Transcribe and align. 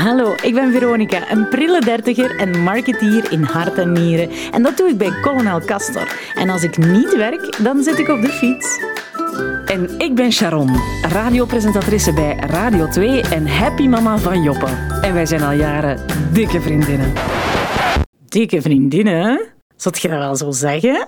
Hallo, 0.00 0.34
ik 0.42 0.54
ben 0.54 0.72
Veronica, 0.72 1.30
een 1.30 1.48
prille 1.48 1.80
dertiger 1.80 2.36
en 2.36 2.62
marketeer 2.62 3.32
in 3.32 3.42
hart 3.42 3.78
en 3.78 3.92
nieren. 3.92 4.30
En 4.52 4.62
dat 4.62 4.76
doe 4.76 4.88
ik 4.88 4.98
bij 4.98 5.20
Colonel 5.20 5.60
Castor. 5.60 6.12
En 6.34 6.50
als 6.50 6.62
ik 6.62 6.76
niet 6.78 7.16
werk, 7.16 7.58
dan 7.62 7.82
zit 7.82 7.98
ik 7.98 8.08
op 8.08 8.20
de 8.20 8.28
fiets. 8.28 8.80
En 9.64 9.98
ik 9.98 10.14
ben 10.14 10.32
Sharon, 10.32 10.70
radiopresentatrice 11.02 12.12
bij 12.12 12.36
Radio 12.36 12.88
2 12.88 13.20
en 13.20 13.46
happy 13.46 13.86
mama 13.86 14.18
van 14.18 14.42
Joppe. 14.42 14.66
En 15.00 15.14
wij 15.14 15.26
zijn 15.26 15.42
al 15.42 15.52
jaren 15.52 16.00
dikke 16.32 16.60
vriendinnen. 16.60 17.12
Dikke 18.28 18.62
vriendinnen? 18.62 19.40
Zat 19.76 20.02
je 20.02 20.08
dat 20.08 20.18
wel 20.18 20.36
zo 20.36 20.50
zeggen? 20.50 21.06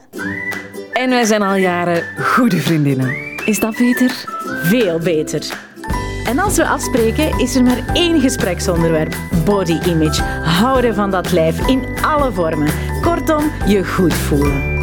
En 0.93 1.11
wij 1.11 1.25
zijn 1.25 1.43
al 1.43 1.55
jaren 1.55 2.05
goede 2.19 2.59
vriendinnen. 2.59 3.17
Is 3.45 3.61
dat 3.61 3.77
beter? 3.77 4.25
Veel 4.63 4.99
beter. 4.99 5.71
En 6.25 6.39
als 6.39 6.57
we 6.57 6.67
afspreken, 6.67 7.39
is 7.39 7.55
er 7.55 7.63
maar 7.63 7.85
één 7.93 8.21
gespreksonderwerp: 8.21 9.17
body 9.45 9.79
image. 9.87 10.23
Houden 10.43 10.95
van 10.95 11.11
dat 11.11 11.33
lijf 11.33 11.67
in 11.67 11.87
alle 12.03 12.33
vormen. 12.33 12.73
Kortom, 13.03 13.51
je 13.67 13.85
goed 13.85 14.15
voelen. 14.15 14.81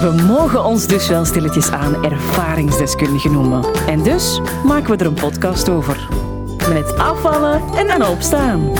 We 0.00 0.22
mogen 0.26 0.64
ons 0.64 0.86
dus 0.86 1.08
wel 1.08 1.24
stilletjes 1.24 1.70
aan 1.70 2.04
ervaringsdeskundigen 2.04 3.32
noemen. 3.32 3.64
En 3.86 4.02
dus 4.02 4.40
maken 4.64 4.90
we 4.90 4.96
er 4.96 5.06
een 5.06 5.14
podcast 5.14 5.68
over. 5.68 6.08
Met 6.68 6.96
afvallen 6.96 7.62
en 7.76 7.86
dan 7.86 8.08
opstaan. 8.08 8.72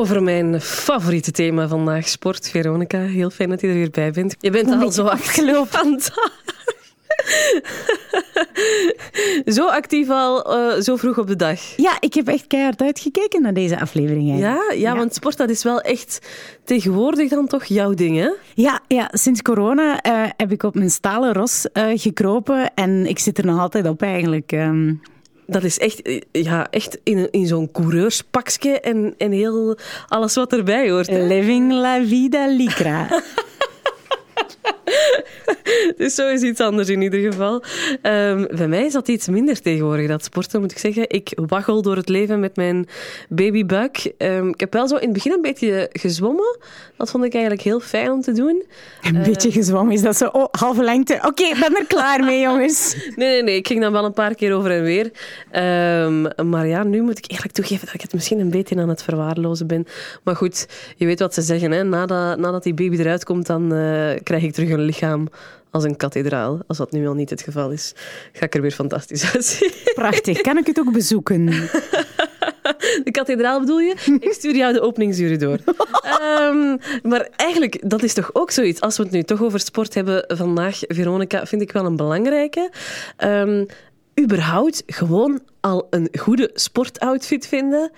Over 0.00 0.22
mijn 0.22 0.60
favoriete 0.60 1.30
thema 1.30 1.68
vandaag, 1.68 2.08
sport. 2.08 2.50
Veronica, 2.50 2.98
heel 2.98 3.30
fijn 3.30 3.48
dat 3.48 3.60
je 3.60 3.66
er 3.66 3.74
weer 3.74 3.90
bij 3.90 4.10
bent. 4.10 4.36
Je 4.38 4.50
bent 4.50 4.82
al 4.82 4.90
zo 4.90 5.04
afgelopen 5.04 6.00
zo 9.56 9.66
actief 9.66 10.10
al, 10.10 10.58
uh, 10.58 10.80
zo 10.80 10.96
vroeg 10.96 11.18
op 11.18 11.26
de 11.26 11.36
dag. 11.36 11.60
Ja, 11.76 11.96
ik 12.00 12.14
heb 12.14 12.28
echt 12.28 12.46
keihard 12.46 12.82
uitgekeken 12.82 13.42
naar 13.42 13.54
deze 13.54 13.80
aflevering. 13.80 14.28
Ja, 14.28 14.36
ja, 14.36 14.72
ja, 14.74 14.96
want 14.96 15.14
sport 15.14 15.36
dat 15.36 15.50
is 15.50 15.62
wel 15.62 15.80
echt 15.80 16.28
tegenwoordig 16.64 17.28
dan 17.28 17.46
toch 17.46 17.64
jouw 17.64 17.94
ding, 17.94 18.18
hè? 18.18 18.30
Ja, 18.54 18.80
ja 18.86 19.08
sinds 19.12 19.42
corona 19.42 20.06
uh, 20.06 20.30
heb 20.36 20.52
ik 20.52 20.62
op 20.62 20.74
mijn 20.74 20.90
stalen 20.90 21.32
ros 21.32 21.66
uh, 21.72 21.84
gekropen 21.94 22.74
en 22.74 23.06
ik 23.06 23.18
zit 23.18 23.38
er 23.38 23.46
nog 23.46 23.60
altijd 23.60 23.88
op 23.88 24.02
eigenlijk. 24.02 24.52
Um 24.52 25.00
dat 25.50 25.62
is 25.62 25.78
echt, 25.78 26.20
ja, 26.32 26.70
echt 26.70 26.98
in, 27.02 27.28
in 27.30 27.46
zo'n 27.46 27.70
coureurspakje 27.72 28.80
en, 28.80 29.14
en 29.18 29.32
heel 29.32 29.78
alles 30.08 30.34
wat 30.34 30.52
erbij 30.52 30.90
hoort. 30.90 31.06
Hè? 31.06 31.26
Living 31.26 31.72
la 31.72 32.04
vida 32.04 32.46
licra. 32.46 33.08
dus 35.96 36.14
zo 36.14 36.28
is 36.28 36.42
iets 36.42 36.60
anders 36.60 36.88
in 36.88 37.02
ieder 37.02 37.20
geval. 37.20 37.62
Um, 38.02 38.46
bij 38.56 38.68
mij 38.68 38.84
is 38.84 38.92
dat 38.92 39.08
iets 39.08 39.28
minder 39.28 39.60
tegenwoordig, 39.60 40.08
dat 40.08 40.24
sporten, 40.24 40.60
moet 40.60 40.70
ik 40.70 40.78
zeggen. 40.78 41.04
Ik 41.08 41.32
waggel 41.34 41.82
door 41.82 41.96
het 41.96 42.08
leven 42.08 42.40
met 42.40 42.56
mijn 42.56 42.88
babybuik. 43.28 44.12
Um, 44.18 44.48
ik 44.48 44.60
heb 44.60 44.72
wel 44.72 44.88
zo 44.88 44.96
in 44.96 45.04
het 45.04 45.12
begin 45.12 45.32
een 45.32 45.42
beetje 45.42 45.88
gezwommen. 45.92 46.58
Dat 46.96 47.10
vond 47.10 47.24
ik 47.24 47.32
eigenlijk 47.32 47.62
heel 47.62 47.80
fijn 47.80 48.10
om 48.10 48.20
te 48.20 48.32
doen. 48.32 48.64
Een 49.02 49.14
uh, 49.14 49.22
beetje 49.22 49.52
gezwommen, 49.52 49.94
is 49.94 50.02
dat 50.02 50.16
zo? 50.16 50.26
Oh, 50.26 50.48
halve 50.50 50.82
lengte. 50.82 51.14
Oké, 51.14 51.26
okay, 51.26 51.50
ik 51.50 51.58
ben 51.60 51.76
er 51.76 51.86
klaar 51.86 52.24
mee, 52.24 52.40
jongens. 52.40 52.94
nee, 53.16 53.28
nee, 53.28 53.42
nee. 53.42 53.56
Ik 53.56 53.66
ging 53.66 53.80
dan 53.80 53.92
wel 53.92 54.04
een 54.04 54.12
paar 54.12 54.34
keer 54.34 54.54
over 54.54 54.70
en 54.70 54.82
weer. 54.82 55.10
Um, 56.04 56.48
maar 56.50 56.66
ja, 56.66 56.82
nu 56.82 57.02
moet 57.02 57.18
ik 57.18 57.30
eerlijk 57.30 57.52
toegeven 57.52 57.84
dat 57.86 57.94
ik 57.94 58.00
het 58.00 58.12
misschien 58.12 58.38
een 58.38 58.50
beetje 58.50 58.76
aan 58.76 58.88
het 58.88 59.02
verwaarlozen 59.02 59.66
ben. 59.66 59.86
Maar 60.22 60.36
goed, 60.36 60.66
je 60.96 61.06
weet 61.06 61.18
wat 61.20 61.34
ze 61.34 61.42
zeggen. 61.42 61.70
Hè? 61.70 61.84
Nadat, 61.84 62.38
nadat 62.38 62.62
die 62.62 62.74
baby 62.74 62.96
eruit 62.96 63.24
komt, 63.24 63.46
dan 63.46 63.62
uh, 63.62 64.10
krijg 64.22 64.42
ik 64.42 64.52
terug 64.52 64.70
een 64.70 64.79
lichaam 64.80 65.28
als 65.70 65.84
een 65.84 65.96
kathedraal. 65.96 66.60
Als 66.66 66.78
dat 66.78 66.92
nu 66.92 67.08
al 67.08 67.14
niet 67.14 67.30
het 67.30 67.42
geval 67.42 67.70
is, 67.70 67.94
ga 68.32 68.44
ik 68.44 68.54
er 68.54 68.60
weer 68.60 68.70
fantastisch 68.70 69.24
uitzien. 69.34 69.70
Prachtig. 69.94 70.40
Kan 70.40 70.58
ik 70.58 70.66
het 70.66 70.78
ook 70.78 70.92
bezoeken? 70.92 71.44
De 73.04 73.10
kathedraal 73.10 73.60
bedoel 73.60 73.80
je? 73.80 73.94
Ik 74.20 74.32
stuur 74.32 74.56
jou 74.56 74.72
de 74.72 74.80
openingsuren 74.80 75.38
door. 75.38 75.58
um, 76.20 76.78
maar 77.02 77.28
eigenlijk, 77.36 77.90
dat 77.90 78.02
is 78.02 78.14
toch 78.14 78.30
ook 78.32 78.50
zoiets. 78.50 78.80
Als 78.80 78.96
we 78.96 79.02
het 79.02 79.12
nu 79.12 79.22
toch 79.22 79.42
over 79.42 79.60
sport 79.60 79.94
hebben 79.94 80.24
vandaag, 80.28 80.78
Veronica, 80.80 81.46
vind 81.46 81.62
ik 81.62 81.72
wel 81.72 81.84
een 81.84 81.96
belangrijke. 81.96 82.70
Um, 83.18 83.66
überhaupt 84.20 84.82
gewoon 84.86 85.40
al 85.60 85.86
een 85.90 86.08
goede 86.18 86.50
sportoutfit 86.54 87.46
vinden 87.46 87.90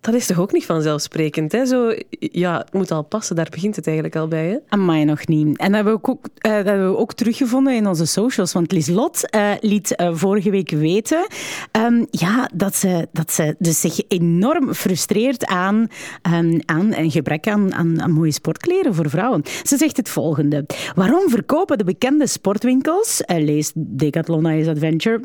dat 0.00 0.14
is 0.14 0.26
toch 0.26 0.38
ook 0.38 0.52
niet 0.52 0.66
vanzelfsprekend? 0.66 1.52
Hè? 1.52 1.66
Zo, 1.66 1.94
ja, 2.18 2.58
het 2.58 2.72
moet 2.72 2.90
al 2.90 3.02
passen, 3.02 3.36
daar 3.36 3.48
begint 3.50 3.76
het 3.76 3.86
eigenlijk 3.86 4.16
al 4.16 4.28
bij. 4.28 4.48
Hè? 4.48 4.56
Amai, 4.68 5.04
nog 5.04 5.26
niet. 5.26 5.58
En 5.58 5.66
dat 5.66 5.74
hebben 5.74 5.92
we 5.92 6.08
ook, 6.08 6.28
uh, 6.46 6.54
dat 6.54 6.64
we 6.64 6.96
ook 6.96 7.12
teruggevonden 7.12 7.74
in 7.74 7.86
onze 7.86 8.06
socials. 8.06 8.52
Want 8.52 8.72
Lieslot 8.72 9.34
uh, 9.34 9.50
liet 9.60 9.94
uh, 9.96 10.10
vorige 10.12 10.50
week 10.50 10.70
weten 10.70 11.26
um, 11.72 12.06
ja, 12.10 12.50
dat, 12.54 12.76
ze, 12.76 13.08
dat 13.12 13.32
ze 13.32 13.54
dus 13.58 13.80
zich 13.80 14.00
enorm 14.08 14.74
frustreert 14.74 15.46
aan, 15.46 15.86
um, 16.34 16.60
aan 16.64 16.94
een 16.94 17.10
gebrek 17.10 17.48
aan, 17.48 17.74
aan, 17.74 18.02
aan, 18.02 18.12
mooie 18.12 18.32
sportkleren 18.32 18.94
voor 18.94 19.10
vrouwen. 19.10 19.42
Ze 19.62 19.76
zegt 19.76 19.96
het 19.96 20.08
volgende. 20.08 20.66
Waarom 20.94 21.30
verkopen 21.30 21.78
de 21.78 21.84
bekende 21.84 22.26
sportwinkels, 22.26 23.22
lees 23.26 23.72
Decathlon 23.74 24.46
Ice 24.46 24.70
Adventure, 24.70 25.20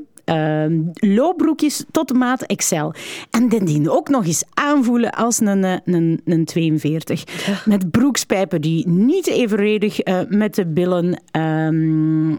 loopbroekjes 0.93 1.83
tot 1.91 2.13
maat 2.13 2.45
XL. 2.55 2.91
En 3.29 3.49
die 3.65 3.91
ook 3.91 4.09
nog 4.09 4.25
eens 4.25 4.43
aanvoelen 4.53 5.11
als 5.11 5.39
een, 5.39 5.63
een, 5.85 6.21
een 6.25 6.45
42. 6.45 7.23
Met 7.65 7.91
broekspijpen 7.91 8.61
die 8.61 8.87
niet 8.87 9.27
evenredig 9.27 10.07
uh, 10.07 10.19
met 10.29 10.55
de 10.55 10.65
billen 10.65 11.21
um, 11.31 12.37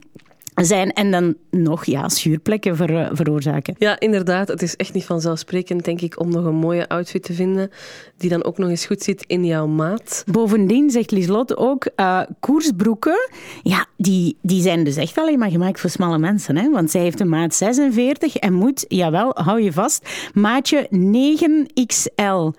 zijn 0.65 0.93
en 0.93 1.11
dan 1.11 1.35
nog 1.51 1.85
ja, 1.85 2.09
schuurplekken 2.09 2.77
ver, 2.77 3.11
veroorzaken. 3.13 3.75
Ja, 3.79 4.01
inderdaad. 4.01 4.49
Het 4.49 4.63
is 4.63 4.77
echt 4.77 4.93
niet 4.93 5.05
vanzelfsprekend, 5.05 5.85
denk 5.85 6.01
ik, 6.01 6.21
om 6.21 6.31
nog 6.31 6.45
een 6.45 6.55
mooie 6.55 6.89
outfit 6.89 7.23
te 7.23 7.33
vinden 7.33 7.71
die 8.17 8.31
dan 8.31 8.45
ook 8.45 8.59
nog 8.59 8.69
eens 8.69 8.87
goed 8.87 9.03
zit 9.03 9.25
in 9.27 9.45
jouw 9.45 9.67
maat. 9.67 10.25
Bovendien 10.27 10.91
zegt 10.91 11.11
Lieslot 11.11 11.57
ook, 11.57 11.89
uh, 11.97 12.23
koersbroeken, 12.41 13.31
ja, 13.63 13.87
die, 13.97 14.37
die 14.43 14.63
zijn 14.63 14.85
dus 14.85 14.97
echt 14.97 15.19
alleen 15.19 15.39
maar 15.39 15.51
gemaakt 15.51 15.81
voor 15.81 15.91
smalle 15.91 16.19
mensen. 16.19 16.57
Hè? 16.57 16.71
Want 16.71 16.91
zij 16.91 17.01
heeft 17.01 17.21
een 17.21 17.29
maat 17.29 17.55
46 17.55 18.37
en 18.37 18.53
moet, 18.53 18.85
jawel, 18.89 19.31
hou 19.35 19.63
je 19.63 19.73
vast, 19.73 20.09
maatje 20.35 20.89
9XL. 20.91 22.59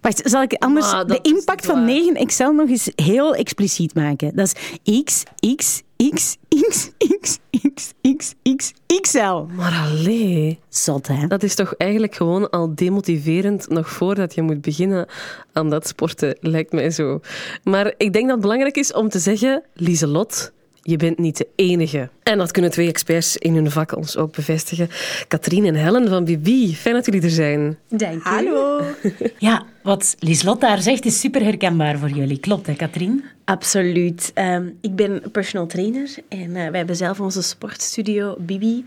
Wacht, 0.00 0.20
zal 0.24 0.42
ik 0.42 0.52
anders 0.52 0.90
de 0.90 1.18
impact 1.22 1.66
van 1.66 1.88
9XL 1.88 2.54
nog 2.56 2.68
eens 2.68 2.90
heel 2.94 3.34
expliciet 3.34 3.94
maken? 3.94 4.36
Dat 4.36 4.54
is 4.82 5.02
X, 5.04 5.22
X, 5.56 5.82
X, 6.14 6.36
X, 6.68 6.90
X, 7.20 7.38
X, 7.74 7.92
X, 8.16 8.34
X, 8.56 8.72
XL. 9.00 9.46
Maar 9.56 9.88
allee. 9.88 10.58
Zot, 10.68 11.06
hè? 11.06 11.26
Dat 11.26 11.42
is 11.42 11.54
toch 11.54 11.74
eigenlijk 11.74 12.14
gewoon 12.14 12.50
al 12.50 12.74
demotiverend 12.74 13.68
nog 13.68 13.88
voordat 13.90 14.34
je 14.34 14.42
moet 14.42 14.60
beginnen 14.60 15.06
aan 15.52 15.70
dat 15.70 15.88
sporten, 15.88 16.36
lijkt 16.40 16.72
mij 16.72 16.90
zo. 16.90 17.20
Maar 17.64 17.94
ik 17.96 18.12
denk 18.12 18.24
dat 18.24 18.32
het 18.32 18.40
belangrijk 18.40 18.76
is 18.76 18.92
om 18.92 19.08
te 19.08 19.18
zeggen, 19.18 19.62
Lieselot, 19.74 20.52
je 20.88 20.96
bent 20.96 21.18
niet 21.18 21.36
de 21.36 21.48
enige. 21.54 22.08
En 22.22 22.38
dat 22.38 22.50
kunnen 22.50 22.70
twee 22.70 22.88
experts 22.88 23.36
in 23.36 23.54
hun 23.54 23.70
vak 23.70 23.96
ons 23.96 24.16
ook 24.16 24.34
bevestigen. 24.34 24.88
Katrien 25.28 25.64
en 25.64 25.74
Helen 25.74 26.08
van 26.08 26.24
Bibi, 26.24 26.74
fijn 26.74 26.94
dat 26.94 27.06
jullie 27.06 27.22
er 27.22 27.30
zijn. 27.30 27.78
Dank 27.88 28.22
je. 28.22 28.28
Hallo. 28.28 28.80
ja, 29.38 29.66
wat 29.82 30.16
Lieslot 30.18 30.60
daar 30.60 30.82
zegt 30.82 31.04
is 31.04 31.20
super 31.20 31.42
herkenbaar 31.42 31.98
voor 31.98 32.10
jullie. 32.10 32.38
Klopt, 32.38 32.66
hè, 32.66 32.74
Katrien? 32.74 33.24
Absoluut. 33.48 34.32
Um, 34.34 34.78
ik 34.80 34.96
ben 34.96 35.22
personal 35.32 35.66
trainer 35.66 36.14
en 36.28 36.48
uh, 36.48 36.54
wij 36.54 36.70
hebben 36.72 36.96
zelf 36.96 37.20
onze 37.20 37.42
sportstudio 37.42 38.36
Bibi. 38.38 38.84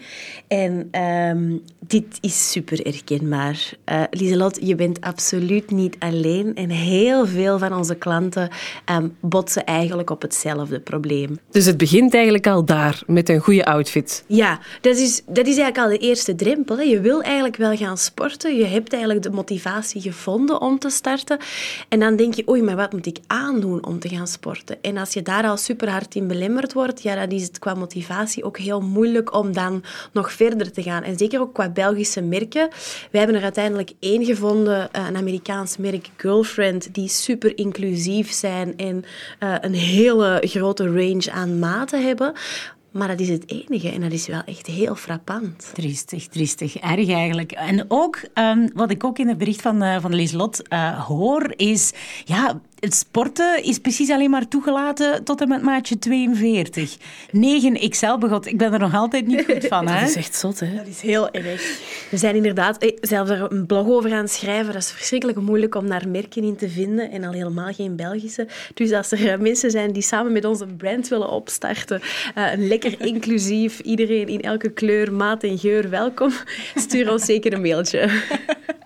En 0.47 1.01
um, 1.01 1.61
dit 1.79 2.05
is 2.19 2.51
super 2.51 2.79
herkenbaar. 2.83 3.73
Uh, 3.91 4.03
Lieselot, 4.11 4.59
je 4.61 4.75
bent 4.75 5.01
absoluut 5.01 5.71
niet 5.71 5.95
alleen. 5.99 6.55
En 6.55 6.69
heel 6.69 7.27
veel 7.27 7.59
van 7.59 7.73
onze 7.73 7.95
klanten 7.95 8.49
um, 8.91 9.15
botsen 9.19 9.65
eigenlijk 9.65 10.09
op 10.09 10.21
hetzelfde 10.21 10.79
probleem. 10.79 11.39
Dus 11.51 11.65
het 11.65 11.77
begint 11.77 12.13
eigenlijk 12.13 12.47
al 12.47 12.65
daar, 12.65 13.01
met 13.07 13.29
een 13.29 13.39
goede 13.39 13.65
outfit. 13.65 14.23
Ja, 14.27 14.59
dat 14.81 14.97
is, 14.97 15.21
dat 15.25 15.47
is 15.47 15.57
eigenlijk 15.57 15.77
al 15.77 15.89
de 15.89 15.97
eerste 15.97 16.35
drempel. 16.35 16.77
Hè. 16.77 16.83
Je 16.83 16.99
wil 16.99 17.21
eigenlijk 17.21 17.55
wel 17.55 17.75
gaan 17.75 17.97
sporten. 17.97 18.57
Je 18.57 18.65
hebt 18.65 18.93
eigenlijk 18.93 19.23
de 19.23 19.31
motivatie 19.31 20.01
gevonden 20.01 20.61
om 20.61 20.79
te 20.79 20.89
starten. 20.89 21.37
En 21.89 21.99
dan 21.99 22.15
denk 22.15 22.33
je, 22.33 22.49
oei, 22.49 22.61
maar 22.61 22.75
wat 22.75 22.93
moet 22.93 23.05
ik 23.05 23.17
aandoen 23.27 23.85
om 23.85 23.99
te 23.99 24.09
gaan 24.09 24.27
sporten? 24.27 24.49
En 24.81 24.97
als 24.97 25.13
je 25.13 25.21
daar 25.21 25.43
al 25.43 25.57
super 25.57 25.89
hard 25.89 26.15
in 26.15 26.27
belemmerd 26.27 26.73
wordt, 26.73 27.01
ja, 27.01 27.15
dan 27.15 27.29
is 27.29 27.43
het 27.43 27.59
qua 27.59 27.73
motivatie 27.73 28.43
ook 28.43 28.57
heel 28.57 28.81
moeilijk 28.81 29.33
om 29.33 29.53
dan 29.53 29.83
nog 30.11 30.31
verder 30.31 30.71
te 30.71 30.83
gaan. 30.83 31.03
En 31.03 31.17
zeker 31.17 31.39
ook 31.39 31.53
qua 31.53 31.69
Belgische 31.69 32.21
merken. 32.21 32.69
Wij 33.11 33.21
hebben 33.21 33.37
er 33.37 33.43
uiteindelijk 33.43 33.91
één 33.99 34.25
gevonden, 34.25 34.91
eh, 34.91 35.05
een 35.07 35.17
Amerikaans 35.17 35.77
merk, 35.77 36.09
Girlfriend, 36.17 36.93
die 36.93 37.07
super 37.07 37.57
inclusief 37.57 38.31
zijn 38.31 38.77
en 38.77 39.03
uh, 39.39 39.55
een 39.61 39.73
hele 39.73 40.41
grote 40.45 40.85
range 40.85 41.31
aan 41.31 41.59
maten 41.59 42.05
hebben. 42.05 42.33
Maar 42.91 43.07
dat 43.07 43.19
is 43.19 43.29
het 43.29 43.49
enige 43.49 43.91
en 43.91 44.01
dat 44.01 44.11
is 44.11 44.27
wel 44.27 44.41
echt 44.45 44.67
heel 44.67 44.95
frappant. 44.95 45.71
Triestig, 45.73 46.27
triestig. 46.27 46.77
Erg 46.77 47.09
eigenlijk. 47.09 47.51
En 47.51 47.85
ook, 47.87 48.19
um, 48.33 48.69
wat 48.73 48.91
ik 48.91 49.03
ook 49.03 49.19
in 49.19 49.27
het 49.27 49.37
bericht 49.37 49.61
van, 49.61 49.83
uh, 49.83 49.97
van 49.99 50.15
Lieslot 50.15 50.61
hoor, 51.07 51.53
is... 51.55 51.93
Ja, 52.25 52.61
het 52.81 52.93
sporten 52.93 53.63
is 53.63 53.77
precies 53.77 54.09
alleen 54.09 54.29
maar 54.29 54.47
toegelaten 54.47 55.23
tot 55.23 55.41
en 55.41 55.47
met 55.47 55.61
maatje 55.61 55.99
42. 55.99 56.97
9 57.31 57.89
XL, 57.89 58.17
begot. 58.17 58.45
Ik 58.45 58.57
ben 58.57 58.73
er 58.73 58.79
nog 58.79 58.95
altijd 58.95 59.27
niet 59.27 59.45
goed 59.45 59.65
van. 59.67 59.87
Hè? 59.91 59.99
Dat 59.99 60.09
is 60.09 60.15
echt 60.15 60.35
zot, 60.35 60.59
hè? 60.59 60.75
Dat 60.75 60.87
is 60.87 61.01
heel 61.01 61.31
erg. 61.31 61.79
We 62.09 62.17
zijn 62.17 62.35
inderdaad 62.35 62.77
eh, 62.77 62.97
zelfs 63.01 63.29
er 63.29 63.51
een 63.51 63.65
blog 63.65 63.87
over 63.87 64.13
aan 64.13 64.17
het 64.17 64.31
schrijven. 64.31 64.73
Dat 64.73 64.81
is 64.81 64.91
verschrikkelijk 64.91 65.39
moeilijk 65.39 65.75
om 65.75 65.89
daar 65.89 66.07
merken 66.07 66.43
in 66.43 66.55
te 66.55 66.69
vinden. 66.69 67.11
En 67.11 67.23
al 67.23 67.33
helemaal 67.33 67.73
geen 67.73 67.95
Belgische. 67.95 68.47
Dus 68.73 68.91
als 68.91 69.11
er 69.11 69.31
eh, 69.31 69.39
mensen 69.39 69.71
zijn 69.71 69.91
die 69.91 70.03
samen 70.03 70.31
met 70.31 70.45
ons 70.45 70.59
een 70.59 70.75
brand 70.75 71.07
willen 71.07 71.29
opstarten, 71.29 72.01
uh, 72.37 72.45
lekker 72.55 73.01
inclusief, 73.13 73.79
iedereen 73.79 74.27
in 74.27 74.41
elke 74.41 74.69
kleur, 74.69 75.13
maat 75.13 75.43
en 75.43 75.57
geur 75.57 75.89
welkom, 75.89 76.31
stuur 76.75 77.11
ons 77.11 77.25
zeker 77.25 77.53
een 77.53 77.61
mailtje. 77.61 78.09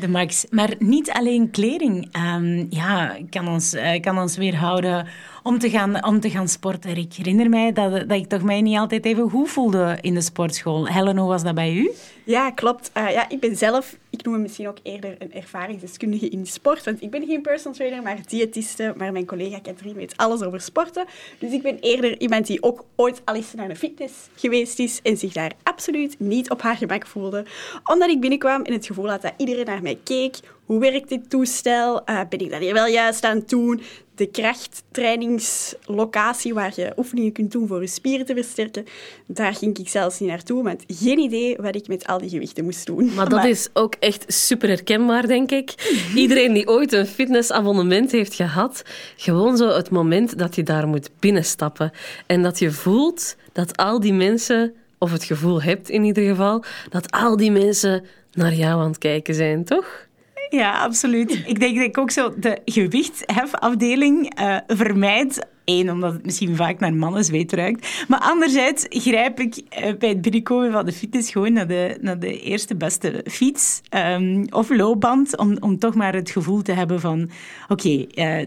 De 0.00 0.08
max. 0.08 0.46
Maar 0.50 0.74
niet 0.78 1.10
alleen 1.10 1.50
kleding 1.50 2.16
um, 2.16 2.66
ja, 2.70 3.16
kan, 3.30 3.48
ons, 3.48 3.74
uh, 3.74 4.00
kan 4.00 4.18
ons 4.18 4.36
weerhouden 4.36 5.06
om 5.42 5.58
te 5.58 5.70
gaan, 5.70 6.04
om 6.04 6.20
te 6.20 6.30
gaan 6.30 6.48
sporten. 6.48 6.96
Ik 6.96 7.12
herinner 7.12 7.48
mij 7.48 7.72
dat, 7.72 7.92
dat 7.92 8.18
ik 8.18 8.26
toch 8.26 8.42
mij 8.42 8.60
niet 8.60 8.78
altijd 8.78 9.04
even 9.04 9.30
goed 9.30 9.50
voelde 9.50 9.98
in 10.00 10.14
de 10.14 10.20
sportschool. 10.20 10.86
Helen, 10.86 11.16
hoe 11.16 11.28
was 11.28 11.42
dat 11.42 11.54
bij 11.54 11.74
u? 11.74 11.90
Ja, 12.24 12.50
klopt. 12.50 12.90
Uh, 12.96 13.12
ja, 13.12 13.28
ik 13.28 13.40
ben 13.40 13.56
zelf, 13.56 13.96
ik 14.10 14.24
noem 14.24 14.34
me 14.34 14.40
misschien 14.40 14.68
ook 14.68 14.78
eerder 14.82 15.16
een 15.18 15.32
ervaringsdeskundige 15.32 16.28
in 16.28 16.46
sport, 16.46 16.84
want 16.84 17.02
ik 17.02 17.10
ben 17.10 17.26
geen 17.26 17.42
personal 17.42 17.76
trainer, 17.76 18.02
maar 18.02 18.18
diëtiste, 18.26 18.94
maar 18.96 19.12
mijn 19.12 19.26
collega 19.26 19.58
Katrien 19.58 19.94
weet 19.94 20.16
alles 20.16 20.42
over 20.42 20.60
sporten. 20.60 21.04
Dus 21.38 21.52
ik 21.52 21.62
ben 21.62 21.78
eerder 21.80 22.20
iemand 22.20 22.46
die 22.46 22.62
ook 22.62 22.84
ooit 22.96 23.22
al 23.24 23.34
eens 23.34 23.54
naar 23.54 23.70
een 23.70 23.76
fitness 23.76 24.14
geweest 24.34 24.78
is 24.78 25.00
en 25.02 25.16
zich 25.16 25.32
daar 25.32 25.52
absoluut 25.62 26.16
niet 26.18 26.50
op 26.50 26.62
haar 26.62 26.76
gemak 26.76 27.06
voelde. 27.06 27.44
Omdat 27.84 28.10
ik 28.10 28.20
binnenkwam 28.20 28.62
en 28.62 28.72
het 28.72 28.86
gevoel 28.86 29.10
had 29.10 29.22
dat 29.22 29.32
iedereen 29.36 29.68
naar 29.74 29.82
mij 29.82 29.98
keek. 30.04 30.36
Hoe 30.64 30.80
werkt 30.80 31.08
dit 31.08 31.30
toestel? 31.30 32.02
Uh, 32.06 32.20
ben 32.28 32.38
ik 32.38 32.50
dat 32.50 32.60
hier 32.60 32.72
wel 32.72 32.86
juist 32.86 33.24
aan 33.24 33.36
het 33.36 33.48
doen? 33.48 33.82
de 34.14 34.26
krachttrainingslocatie 34.26 36.54
waar 36.54 36.72
je 36.76 36.92
oefeningen 36.96 37.32
kunt 37.32 37.52
doen 37.52 37.66
voor 37.66 37.80
je 37.80 37.86
spieren 37.86 38.26
te 38.26 38.34
versterken. 38.34 38.84
Daar 39.26 39.54
ging 39.54 39.78
ik 39.78 39.88
zelfs 39.88 40.20
niet 40.20 40.28
naartoe, 40.28 40.62
want 40.62 40.84
geen 40.86 41.18
idee 41.18 41.56
wat 41.56 41.74
ik 41.74 41.88
met 41.88 42.06
al 42.06 42.18
die 42.18 42.28
gewichten 42.28 42.64
moest 42.64 42.86
doen. 42.86 43.14
Maar 43.14 43.28
dat 43.28 43.44
is 43.44 43.68
ook 43.72 43.94
echt 43.94 44.24
super 44.26 44.68
herkenbaar, 44.68 45.26
denk 45.26 45.50
ik. 45.50 45.92
Iedereen 46.14 46.52
die 46.52 46.68
ooit 46.68 46.92
een 46.92 47.06
fitnessabonnement 47.06 48.12
heeft 48.12 48.34
gehad, 48.34 48.82
gewoon 49.16 49.56
zo 49.56 49.68
het 49.68 49.90
moment 49.90 50.38
dat 50.38 50.54
je 50.54 50.62
daar 50.62 50.88
moet 50.88 51.10
binnenstappen 51.18 51.92
en 52.26 52.42
dat 52.42 52.58
je 52.58 52.70
voelt 52.70 53.36
dat 53.52 53.76
al 53.76 54.00
die 54.00 54.12
mensen, 54.12 54.74
of 54.98 55.12
het 55.12 55.24
gevoel 55.24 55.62
hebt 55.62 55.88
in 55.88 56.04
ieder 56.04 56.24
geval, 56.24 56.64
dat 56.90 57.10
al 57.10 57.36
die 57.36 57.50
mensen 57.50 58.04
naar 58.34 58.54
jou 58.54 58.80
aan 58.80 58.88
het 58.88 58.98
kijken 58.98 59.34
zijn, 59.34 59.64
toch? 59.64 60.06
Ja, 60.50 60.82
absoluut. 60.82 61.42
Ik 61.46 61.60
denk 61.60 61.76
dat 61.76 61.84
ik 61.84 61.98
ook 61.98 62.10
zo 62.10 62.34
de 62.38 62.58
gewichthefafdeling 62.64 64.40
uh, 64.40 64.56
vermijd. 64.66 65.46
Eén, 65.64 65.90
omdat 65.90 66.12
het 66.12 66.24
misschien 66.24 66.56
vaak 66.56 66.80
naar 66.80 66.94
mannen 66.94 67.24
zweet 67.24 67.52
ruikt. 67.52 68.04
Maar 68.08 68.20
anderzijds 68.20 68.86
grijp 68.88 69.40
ik 69.40 69.56
uh, 69.56 69.96
bij 69.98 70.08
het 70.08 70.20
binnenkomen 70.20 70.72
van 70.72 70.84
de 70.84 70.92
fitness 70.92 71.30
gewoon 71.30 71.52
naar 71.52 71.66
de, 71.66 71.98
naar 72.00 72.18
de 72.18 72.40
eerste 72.40 72.76
beste 72.76 73.24
fiets 73.24 73.80
um, 73.90 74.46
of 74.50 74.70
loopband. 74.70 75.36
Om, 75.36 75.56
om 75.60 75.78
toch 75.78 75.94
maar 75.94 76.14
het 76.14 76.30
gevoel 76.30 76.62
te 76.62 76.72
hebben 76.72 77.00
van... 77.00 77.30
Oké, 77.68 78.06
uh, 78.14 78.46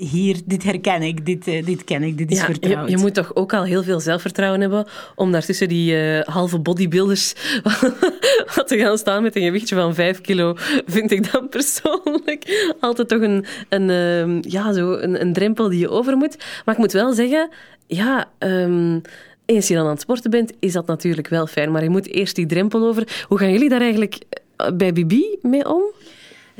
hier, 0.00 0.40
dit 0.44 0.62
herken 0.62 1.02
ik, 1.02 1.26
dit, 1.26 1.46
uh, 1.46 1.64
dit 1.64 1.84
ken 1.84 2.02
ik, 2.02 2.18
dit 2.18 2.30
is 2.30 2.38
ja, 2.38 2.44
vertrouwd. 2.44 2.88
Je, 2.88 2.96
je, 2.96 3.02
moet 3.02 3.14
toch 3.14 3.34
ook 3.34 3.52
al 3.52 3.64
heel 3.64 3.82
veel 3.82 4.00
zelfvertrouwen 4.00 4.60
hebben 4.60 4.86
om 5.14 5.32
daartussen 5.32 5.68
die 5.68 5.94
uh, 5.94 6.20
halve 6.20 6.58
bodybuilders 6.58 7.34
wat 8.54 8.68
te 8.68 8.78
gaan 8.78 8.98
staan 8.98 9.22
met 9.22 9.36
een 9.36 9.42
gewichtje 9.42 9.74
van 9.74 9.94
5 9.94 10.20
kilo, 10.20 10.54
vind 10.86 11.10
ik 11.10 11.32
dan 11.32 11.48
persoonlijk 11.48 12.72
altijd 12.80 13.08
toch 13.08 13.20
een, 13.20 13.44
een, 13.68 13.88
uh, 13.88 14.42
ja, 14.42 14.72
zo 14.72 14.92
een, 14.92 15.20
een 15.20 15.32
drempel 15.32 15.68
die 15.68 15.78
je 15.78 15.88
over 15.88 16.16
moet. 16.16 16.36
Maar 16.64 16.74
ik 16.74 16.80
moet 16.80 16.92
wel 16.92 17.12
zeggen, 17.12 17.48
ja... 17.86 18.28
Um, 18.38 19.02
eens 19.44 19.68
je 19.68 19.74
dan 19.74 19.84
aan 19.84 19.90
het 19.90 20.00
sporten 20.00 20.30
bent, 20.30 20.52
is 20.58 20.72
dat 20.72 20.86
natuurlijk 20.86 21.28
wel 21.28 21.46
fijn. 21.46 21.70
Maar 21.70 21.82
je 21.82 21.90
moet 21.90 22.06
eerst 22.06 22.36
die 22.36 22.46
drempel 22.46 22.86
over. 22.86 23.24
Hoe 23.28 23.38
gaan 23.38 23.52
jullie 23.52 23.68
daar 23.68 23.80
eigenlijk 23.80 24.18
bij 24.74 24.92
Bibi 24.92 25.38
mee 25.42 25.68
om? 25.68 25.82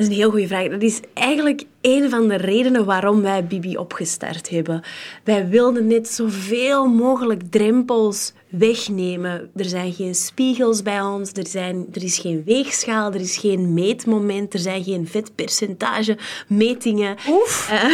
Dat 0.01 0.09
is 0.09 0.15
een 0.15 0.21
heel 0.21 0.31
goede 0.31 0.47
vraag. 0.47 0.69
Dat 0.69 0.83
is 0.83 1.01
eigenlijk 1.15 1.65
een 1.81 2.11
van 2.11 2.29
de 2.29 2.35
redenen 2.35 2.85
waarom 2.85 3.23
wij 3.23 3.45
Bibi 3.45 3.77
opgestart 3.77 4.51
hebben. 4.51 4.83
Wij 5.25 5.49
wilden 5.49 5.87
net 5.87 6.09
zoveel 6.09 6.87
mogelijk 6.87 7.43
drempels 7.51 8.33
wegnemen. 8.49 9.51
Er 9.57 9.65
zijn 9.65 9.93
geen 9.93 10.15
spiegels 10.15 10.83
bij 10.83 11.01
ons, 11.01 11.33
er, 11.33 11.47
zijn, 11.47 11.87
er 11.93 12.03
is 12.03 12.19
geen 12.19 12.43
weegschaal, 12.45 13.13
er 13.13 13.21
is 13.21 13.37
geen 13.37 13.75
meetmoment, 13.75 14.55
er 14.55 14.61
zijn 14.61 14.85
geen 14.85 15.09
vetpercentage 15.09 16.19
metingen. 16.47 17.17
Oef! 17.29 17.71
Uh, 17.73 17.85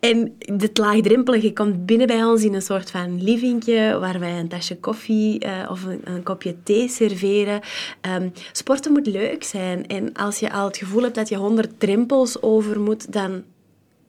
en 0.10 0.36
het 0.60 0.78
laagdrempelige 0.78 1.52
komt 1.52 1.86
binnen 1.86 2.06
bij 2.06 2.24
ons 2.24 2.44
in 2.44 2.54
een 2.54 2.62
soort 2.62 2.90
van 2.90 3.22
livingje 3.22 3.98
waar 4.00 4.18
wij 4.20 4.38
een 4.38 4.48
tasje 4.48 4.76
koffie 4.76 5.44
uh, 5.44 5.70
of 5.70 5.84
een, 5.84 6.00
een, 6.04 6.22
kopje 6.22 6.54
thee 6.62 6.88
serveren. 6.88 7.60
Um, 8.16 8.32
sporten 8.52 8.92
moet 8.92 9.06
leuk 9.06 9.44
zijn 9.44 9.86
en 9.86 10.12
als 10.12 10.38
je 10.38 10.52
al 10.52 10.66
het 10.66 10.76
gevoel 10.76 11.02
hebt 11.02 11.14
dat 11.14 11.28
je 11.28 11.36
honderd 11.36 11.80
drempels 11.80 12.42
over 12.42 12.53
dan 13.10 13.44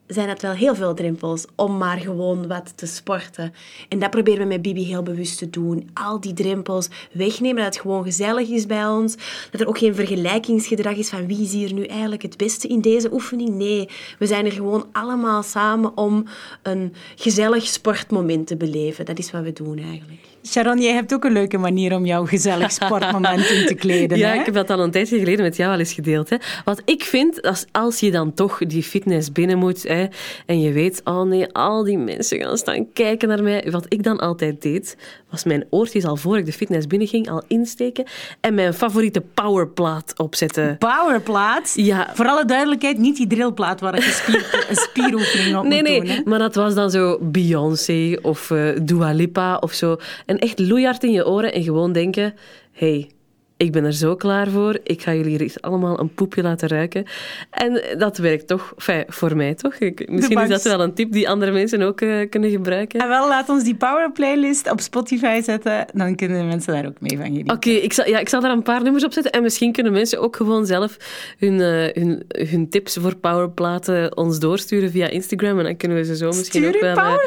zijn 0.07 0.29
het 0.29 0.41
wel 0.41 0.51
heel 0.51 0.75
veel 0.75 0.93
drempels 0.93 1.45
om 1.55 1.77
maar 1.77 1.97
gewoon 1.97 2.47
wat 2.47 2.77
te 2.77 2.85
sporten. 2.85 3.53
En 3.89 3.99
dat 3.99 4.09
proberen 4.09 4.39
we 4.39 4.45
met 4.45 4.61
Bibi 4.61 4.85
heel 4.85 5.03
bewust 5.03 5.37
te 5.37 5.49
doen. 5.49 5.89
Al 5.93 6.19
die 6.19 6.33
drempels 6.33 6.89
wegnemen, 7.11 7.63
dat 7.63 7.73
het 7.73 7.81
gewoon 7.81 8.03
gezellig 8.03 8.49
is 8.49 8.65
bij 8.65 8.87
ons. 8.87 9.15
Dat 9.51 9.61
er 9.61 9.67
ook 9.67 9.77
geen 9.77 9.95
vergelijkingsgedrag 9.95 10.95
is 10.95 11.09
van 11.09 11.27
wie 11.27 11.41
is 11.41 11.53
hier 11.53 11.73
nu 11.73 11.83
eigenlijk 11.83 12.21
het 12.21 12.37
beste 12.37 12.67
in 12.67 12.81
deze 12.81 13.13
oefening. 13.13 13.49
Nee, 13.49 13.89
we 14.19 14.25
zijn 14.25 14.45
er 14.45 14.51
gewoon 14.51 14.87
allemaal 14.91 15.43
samen 15.43 15.97
om 15.97 16.25
een 16.61 16.93
gezellig 17.15 17.65
sportmoment 17.65 18.47
te 18.47 18.57
beleven. 18.57 19.05
Dat 19.05 19.19
is 19.19 19.31
wat 19.31 19.43
we 19.43 19.53
doen 19.53 19.77
eigenlijk. 19.77 20.34
Sharon, 20.47 20.81
jij 20.81 20.93
hebt 20.93 21.13
ook 21.13 21.23
een 21.23 21.31
leuke 21.31 21.57
manier 21.57 21.95
om 21.95 22.05
jouw 22.05 22.25
gezellig 22.25 22.71
sportmoment 22.81 23.49
in 23.49 23.65
te 23.65 23.73
kleden. 23.73 24.17
Ja, 24.17 24.29
hè? 24.29 24.39
ik 24.39 24.45
heb 24.45 24.53
dat 24.53 24.69
al 24.69 24.79
een 24.79 24.91
tijdje 24.91 25.19
geleden 25.19 25.43
met 25.43 25.55
jou 25.55 25.71
al 25.71 25.79
eens 25.79 25.93
gedeeld. 25.93 26.29
Hè. 26.29 26.37
Wat 26.65 26.81
ik 26.85 27.03
vind, 27.03 27.41
als, 27.41 27.65
als 27.71 27.99
je 27.99 28.11
dan 28.11 28.33
toch 28.33 28.57
die 28.57 28.83
fitness 28.83 29.31
binnen 29.31 29.57
moet 29.57 29.83
hè, 29.83 30.05
en 30.45 30.61
je 30.61 30.71
weet, 30.71 31.01
oh 31.03 31.21
nee, 31.21 31.53
al 31.53 31.83
die 31.83 31.97
mensen 31.97 32.39
gaan 32.39 32.57
staan 32.57 32.91
kijken 32.93 33.27
naar 33.27 33.43
mij. 33.43 33.67
Wat 33.71 33.85
ik 33.89 34.03
dan 34.03 34.17
altijd 34.19 34.61
deed, 34.61 34.97
was 35.29 35.43
mijn 35.43 35.65
oortjes 35.69 36.05
al 36.05 36.15
voor 36.15 36.37
ik 36.37 36.45
de 36.45 36.53
fitness 36.53 36.87
binnenging 36.87 37.29
al 37.29 37.43
insteken 37.47 38.05
en 38.41 38.53
mijn 38.53 38.73
favoriete 38.73 39.21
powerplaat 39.33 40.13
opzetten. 40.17 40.77
Powerplaat? 40.77 41.71
Ja. 41.75 42.11
Voor 42.13 42.25
alle 42.25 42.45
duidelijkheid, 42.45 42.97
niet 42.97 43.17
die 43.17 43.27
drillplaat 43.27 43.79
waar 43.79 43.95
je 43.95 44.01
spier, 44.01 44.65
een 44.69 44.75
spieroefening 44.75 45.57
op 45.57 45.63
nee, 45.63 45.81
moet 45.81 45.89
nee, 45.89 45.99
doen. 45.99 46.09
Hè? 46.09 46.21
maar 46.25 46.39
dat 46.39 46.55
was 46.55 46.75
dan 46.75 46.91
zo 46.91 47.17
Beyoncé 47.21 48.17
of 48.21 48.49
uh, 48.49 48.69
Dua 48.81 49.11
Lipa 49.11 49.57
of 49.57 49.73
zo. 49.73 49.97
En 50.25 50.34
echt 50.39 50.59
loeihard 50.59 51.03
in 51.03 51.11
je 51.11 51.27
oren 51.27 51.53
en 51.53 51.63
gewoon 51.63 51.91
denken... 51.91 52.33
hey, 52.71 53.09
ik 53.57 53.71
ben 53.71 53.83
er 53.83 53.93
zo 53.93 54.15
klaar 54.15 54.47
voor. 54.47 54.79
Ik 54.83 55.01
ga 55.01 55.13
jullie 55.13 55.37
hier 55.37 55.55
allemaal 55.59 55.99
een 55.99 56.13
poepje 56.13 56.41
laten 56.41 56.67
ruiken. 56.67 57.05
En 57.49 57.81
dat 57.97 58.17
werkt 58.17 58.47
toch, 58.47 58.73
enfin, 58.77 59.03
voor 59.07 59.35
mij 59.35 59.53
toch. 59.53 59.75
Ik, 59.75 60.09
misschien 60.09 60.41
is 60.41 60.49
dat 60.49 60.63
wel 60.63 60.81
een 60.81 60.93
tip 60.93 61.11
die 61.11 61.29
andere 61.29 61.51
mensen 61.51 61.81
ook 61.81 62.01
uh, 62.01 62.29
kunnen 62.29 62.49
gebruiken. 62.49 62.99
En 62.99 63.07
wel, 63.07 63.27
laat 63.27 63.49
ons 63.49 63.63
die 63.63 63.75
power 63.75 64.11
playlist 64.11 64.71
op 64.71 64.81
Spotify 64.81 65.41
zetten. 65.41 65.85
Dan 65.93 66.15
kunnen 66.15 66.39
de 66.39 66.45
mensen 66.45 66.73
daar 66.73 66.85
ook 66.85 66.99
mee 66.99 67.17
van 67.17 67.25
genieten. 67.25 67.55
Oké, 67.55 67.69
okay, 67.69 67.81
ik, 67.81 67.93
zal, 67.93 68.07
ja, 68.07 68.19
ik 68.19 68.29
zal 68.29 68.41
daar 68.41 68.51
een 68.51 68.63
paar 68.63 68.83
nummers 68.83 69.03
op 69.03 69.13
zetten. 69.13 69.31
En 69.31 69.41
misschien 69.41 69.71
kunnen 69.71 69.91
mensen 69.91 70.19
ook 70.19 70.35
gewoon 70.35 70.65
zelf 70.65 70.97
hun, 71.37 71.53
uh, 71.53 72.03
hun, 72.03 72.23
hun 72.27 72.69
tips 72.69 72.97
voor 72.97 73.15
powerplaten 73.15 74.17
ons 74.17 74.39
doorsturen 74.39 74.91
via 74.91 75.07
Instagram. 75.07 75.57
En 75.57 75.63
dan 75.63 75.77
kunnen 75.77 75.97
we 75.97 76.05
ze 76.05 76.15
zo 76.15 76.27
misschien 76.27 76.63
Stuur 76.63 76.75
ook 76.75 76.81
wel... 76.81 77.19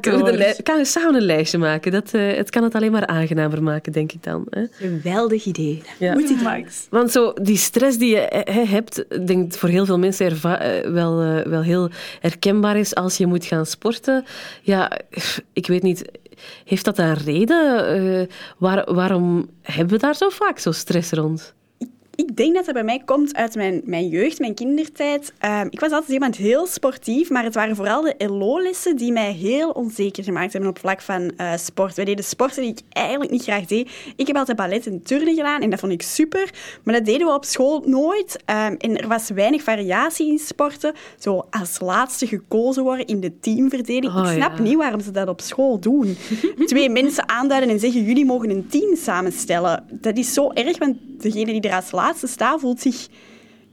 kunnen 0.00 0.24
we 0.24 0.36
de 0.36 0.62
kan 0.62 0.76
we 0.76 0.84
samen 0.84 1.14
een 1.14 1.26
lijstje 1.26 1.58
maken. 1.58 1.92
Dat, 1.92 2.10
uh, 2.14 2.36
het 2.36 2.50
kan 2.50 2.62
het 2.62 2.74
alleen 2.74 2.92
maar 2.92 3.06
aangenamer 3.06 3.62
maken, 3.62 3.92
denk 3.92 4.12
ik 4.12 4.22
dan. 4.22 4.46
Hè? 4.50 4.64
Geweldig 4.70 5.44
idee. 5.44 5.73
Ja. 5.98 6.12
Moet 6.12 6.30
ik 6.30 6.42
Max. 6.42 6.86
Want 6.90 7.10
zo, 7.10 7.32
die 7.42 7.56
stress 7.56 7.98
die 7.98 8.10
je 8.14 8.42
he, 8.50 8.64
hebt, 8.64 9.04
denk 9.26 9.54
voor 9.54 9.68
heel 9.68 9.86
veel 9.86 9.98
mensen 9.98 10.26
erva- 10.26 10.90
wel, 10.90 11.22
uh, 11.24 11.40
wel 11.42 11.62
heel 11.62 11.90
herkenbaar 12.20 12.76
is 12.76 12.94
als 12.94 13.16
je 13.16 13.26
moet 13.26 13.44
gaan 13.44 13.66
sporten. 13.66 14.24
Ja, 14.62 14.90
ik 15.52 15.66
weet 15.66 15.82
niet, 15.82 16.04
heeft 16.64 16.84
dat 16.84 16.98
een 16.98 17.14
reden? 17.14 17.96
Uh, 18.02 18.26
waar, 18.58 18.94
waarom 18.94 19.48
hebben 19.62 19.94
we 19.94 20.00
daar 20.00 20.14
zo 20.16 20.28
vaak 20.28 20.58
zo 20.58 20.72
stress 20.72 21.10
rond? 21.10 21.54
Ik 22.16 22.36
denk 22.36 22.54
dat 22.54 22.64
dat 22.64 22.74
bij 22.74 22.84
mij 22.84 23.02
komt 23.04 23.34
uit 23.34 23.54
mijn, 23.54 23.80
mijn 23.84 24.08
jeugd, 24.08 24.38
mijn 24.38 24.54
kindertijd. 24.54 25.32
Uh, 25.44 25.60
ik 25.70 25.80
was 25.80 25.92
altijd 25.92 26.10
iemand 26.12 26.36
heel 26.36 26.66
sportief, 26.66 27.30
maar 27.30 27.44
het 27.44 27.54
waren 27.54 27.76
vooral 27.76 28.02
de 28.02 28.14
LO-lessen 28.18 28.96
die 28.96 29.12
mij 29.12 29.32
heel 29.32 29.70
onzeker 29.70 30.24
gemaakt 30.24 30.52
hebben 30.52 30.70
op 30.70 30.78
vlak 30.78 31.00
van 31.00 31.32
uh, 31.36 31.52
sport. 31.56 31.94
Wij 31.94 32.04
deden 32.04 32.24
sporten 32.24 32.62
die 32.62 32.70
ik 32.70 32.80
eigenlijk 32.88 33.30
niet 33.30 33.42
graag 33.42 33.66
deed. 33.66 33.90
Ik 34.16 34.26
heb 34.26 34.36
altijd 34.36 34.56
ballet 34.56 34.86
en 34.86 35.02
turnen 35.02 35.34
gedaan 35.34 35.60
en 35.60 35.70
dat 35.70 35.80
vond 35.80 35.92
ik 35.92 36.02
super, 36.02 36.50
maar 36.82 36.94
dat 36.94 37.04
deden 37.04 37.26
we 37.26 37.32
op 37.32 37.44
school 37.44 37.82
nooit. 37.86 38.42
Um, 38.46 38.76
en 38.76 39.00
er 39.00 39.08
was 39.08 39.30
weinig 39.30 39.62
variatie 39.62 40.30
in 40.30 40.38
sporten. 40.38 40.92
Zo 41.18 41.46
als 41.50 41.80
laatste 41.80 42.26
gekozen 42.26 42.82
worden 42.82 43.06
in 43.06 43.20
de 43.20 43.38
teamverdeling. 43.40 44.14
Oh, 44.14 44.24
ik 44.24 44.36
snap 44.36 44.56
ja. 44.56 44.62
niet 44.62 44.76
waarom 44.76 45.00
ze 45.00 45.10
dat 45.10 45.28
op 45.28 45.40
school 45.40 45.80
doen. 45.80 46.16
Twee 46.66 46.90
mensen 46.90 47.28
aanduiden 47.28 47.70
en 47.70 47.78
zeggen, 47.78 48.04
jullie 48.04 48.24
mogen 48.24 48.50
een 48.50 48.66
team 48.68 48.96
samenstellen. 48.96 49.84
Dat 49.90 50.16
is 50.16 50.32
zo 50.32 50.50
erg, 50.50 50.78
want 50.78 50.96
degene 51.18 51.52
die 51.52 51.60
er 51.60 51.74
als 51.74 51.90
laatste 51.90 52.02
staat 52.12 52.60
voelt 52.60 52.80
zich 52.80 53.06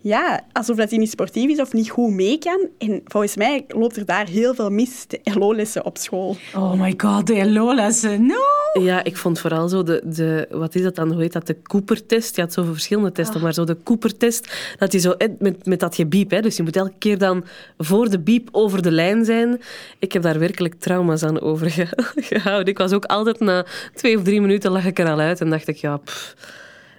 ja, 0.03 0.41
alsof 0.51 0.75
dat 0.75 0.89
hij 0.89 0.99
niet 0.99 1.09
sportief 1.09 1.49
is 1.49 1.59
of 1.59 1.73
niet 1.73 1.89
goed 1.89 2.11
mee 2.13 2.37
kan. 2.37 2.67
En 2.77 3.01
volgens 3.05 3.35
mij 3.35 3.65
loopt 3.67 3.97
er 3.97 4.05
daar 4.05 4.27
heel 4.27 4.53
veel 4.53 4.69
mis, 4.69 5.05
de 5.07 5.19
LO-lessen 5.23 5.85
op 5.85 5.97
school. 5.97 6.37
Oh 6.55 6.73
my 6.81 6.93
god, 6.97 7.27
de 7.27 7.51
LO-lessen. 7.51 8.25
No! 8.25 8.81
Ja, 8.83 9.03
ik 9.03 9.17
vond 9.17 9.39
vooral 9.39 9.67
zo 9.69 9.83
de, 9.83 10.01
de... 10.05 10.47
Wat 10.51 10.75
is 10.75 10.81
dat 10.81 10.95
dan? 10.95 11.11
Hoe 11.11 11.21
heet 11.21 11.33
dat? 11.33 11.47
De 11.47 11.61
Cooper-test. 11.61 12.35
Je 12.35 12.41
had 12.41 12.53
zoveel 12.53 12.73
verschillende 12.73 13.11
testen, 13.11 13.41
maar 13.41 13.53
zo 13.53 13.63
de 13.63 13.77
Cooper-test, 13.83 14.53
dat 14.77 14.91
je 14.91 14.99
zo... 14.99 15.11
eh, 15.11 15.27
Met, 15.39 15.65
met 15.65 15.79
dat 15.79 15.95
gebiep, 15.95 16.31
hè. 16.31 16.41
Dus 16.41 16.57
je 16.57 16.63
moet 16.63 16.75
elke 16.75 16.93
keer 16.97 17.17
dan 17.17 17.43
voor 17.77 18.09
de 18.09 18.19
biep 18.19 18.49
over 18.51 18.81
de 18.81 18.91
lijn 18.91 19.25
zijn. 19.25 19.61
Ik 19.99 20.11
heb 20.11 20.21
daar 20.21 20.39
werkelijk 20.39 20.73
trauma's 20.79 21.23
aan 21.23 21.41
overgehouden. 21.41 22.65
Ik 22.73 22.77
was 22.77 22.91
ook 22.93 23.05
altijd 23.05 23.39
na 23.39 23.65
twee 23.93 24.17
of 24.17 24.23
drie 24.23 24.41
minuten 24.41 24.71
lag 24.71 24.85
ik 24.85 24.99
er 24.99 25.09
al 25.09 25.19
uit 25.19 25.41
en 25.41 25.49
dacht 25.49 25.67
ik, 25.67 25.75
ja... 25.75 25.97
pff. 25.97 26.35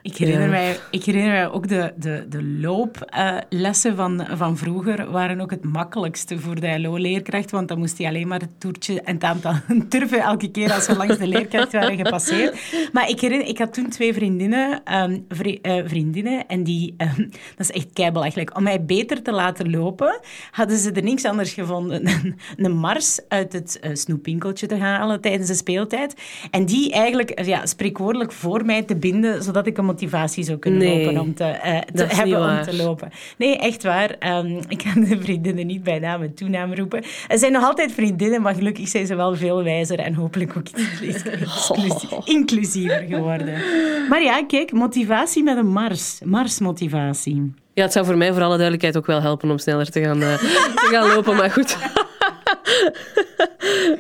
Ik 0.03 0.17
herinner, 0.17 0.45
Ja. 0.45 0.51
mij, 0.51 0.77
ik 0.91 1.05
herinner 1.05 1.31
mij 1.33 1.49
ook 1.49 1.69
de, 1.69 1.93
de, 1.97 2.27
de 2.29 2.43
looplessen 2.45 3.97
van, 3.97 4.27
van 4.31 4.57
vroeger 4.57 5.11
waren 5.11 5.41
ook 5.41 5.51
het 5.51 5.65
makkelijkste 5.65 6.39
voor 6.39 6.61
de 6.61 6.81
LO-leerkracht, 6.81 7.51
want 7.51 7.69
dan 7.69 7.79
moest 7.79 7.99
hij 7.99 8.07
alleen 8.07 8.29
maar 8.29 8.41
het 8.41 8.61
toertje 8.61 9.01
en 9.01 9.15
het 9.15 9.25
aantal 9.25 9.53
turven 9.89 10.21
elke 10.21 10.51
keer 10.51 10.73
als 10.73 10.87
we 10.87 10.97
langs 10.97 11.19
de 11.19 11.27
leerkracht 11.27 11.73
waren 11.73 11.97
gepasseerd. 11.97 12.57
Maar 12.93 13.09
ik, 13.09 13.21
herinner, 13.21 13.49
ik 13.49 13.59
had 13.59 13.75
toen 13.75 13.89
twee 13.89 14.15
vriendinnen, 14.15 14.81
ehm, 14.85 15.19
vri- 15.29 15.59
eh, 15.63 15.83
vriendinnen 15.87 16.47
en 16.47 16.65
die, 16.65 16.95
ehm, 16.97 17.21
dat 17.57 17.69
is 17.69 17.71
echt 17.71 17.93
keibelachelijk, 17.93 18.57
om 18.57 18.63
mij 18.63 18.85
beter 18.85 19.23
te 19.23 19.33
laten 19.33 19.71
lopen, 19.71 20.21
hadden 20.51 20.79
ze 20.79 20.93
er 20.93 21.03
niks 21.03 21.25
anders 21.25 21.53
gevonden 21.53 22.05
dan 22.11 22.35
een 22.57 22.73
mars 22.77 23.21
uit 23.29 23.53
het 23.53 23.79
eh, 23.81 23.91
snoepwinkeltje 23.95 24.67
te 24.67 24.77
halen 24.77 25.21
tijdens 25.21 25.49
de 25.49 25.55
speeltijd. 25.55 26.15
En 26.51 26.65
die 26.67 26.93
eigenlijk 26.93 27.45
ja, 27.45 27.67
spreekwoordelijk 27.67 28.33
voor 28.33 28.65
mij 28.65 28.83
te 28.83 28.97
binden, 28.97 29.43
zodat 29.43 29.67
ik 29.67 29.79
een 29.79 29.85
motivatie 29.93 30.45
zou 30.45 30.59
kunnen 30.59 30.81
Nee, 30.81 31.05
lopen 31.05 31.21
om 31.21 31.35
te, 31.35 31.45
eh, 31.45 31.79
te 31.79 32.05
hebben 32.05 32.37
om 32.39 32.45
waar. 32.45 32.65
te 32.65 32.77
lopen. 32.77 33.11
Nee, 33.37 33.59
echt 33.59 33.83
waar. 33.83 34.17
Ehm, 34.19 34.61
ik 34.69 34.79
kan 34.93 35.05
de 35.05 35.21
vriendinnen 35.21 35.67
niet 35.67 35.83
bij 35.83 35.99
naam 35.99 36.23
en 36.23 36.35
toenaam 36.35 36.75
roepen. 36.75 37.05
Er 37.29 37.39
zijn 37.39 37.53
nog 37.53 37.65
altijd 37.65 37.93
vriendinnen, 37.93 38.43
maar 38.43 38.55
gelukkig 38.55 38.89
zijn 38.89 39.07
ze 39.07 39.15
wel 39.15 39.37
veel 39.37 39.63
wijzer 39.63 39.99
en 39.99 40.15
hopelijk 40.15 40.53
ook 40.57 40.67
inclusiever 42.37 43.05
geworden. 43.09 43.55
Maar 44.09 44.23
ja, 44.23 44.45
kijk, 44.47 44.73
motivatie 44.73 45.43
met 45.43 45.57
een 45.57 45.69
mars. 45.69 46.19
Marsmotivatie. 46.25 47.55
Ja, 47.75 47.83
het 47.83 47.93
zou 47.93 48.07
voor 48.07 48.17
mij 48.17 48.33
voor 48.33 48.43
alle 48.43 48.55
duidelijkheid 48.57 48.97
ook 48.97 49.07
wel 49.07 49.21
helpen 49.21 49.51
om 49.51 49.59
sneller 49.59 49.91
te 49.91 50.01
gaan, 50.01 50.23
eh, 50.23 50.39
te 50.39 50.89
gaan 50.91 51.09
lopen, 51.15 51.37
maar 51.37 51.51
goed. 51.51 51.77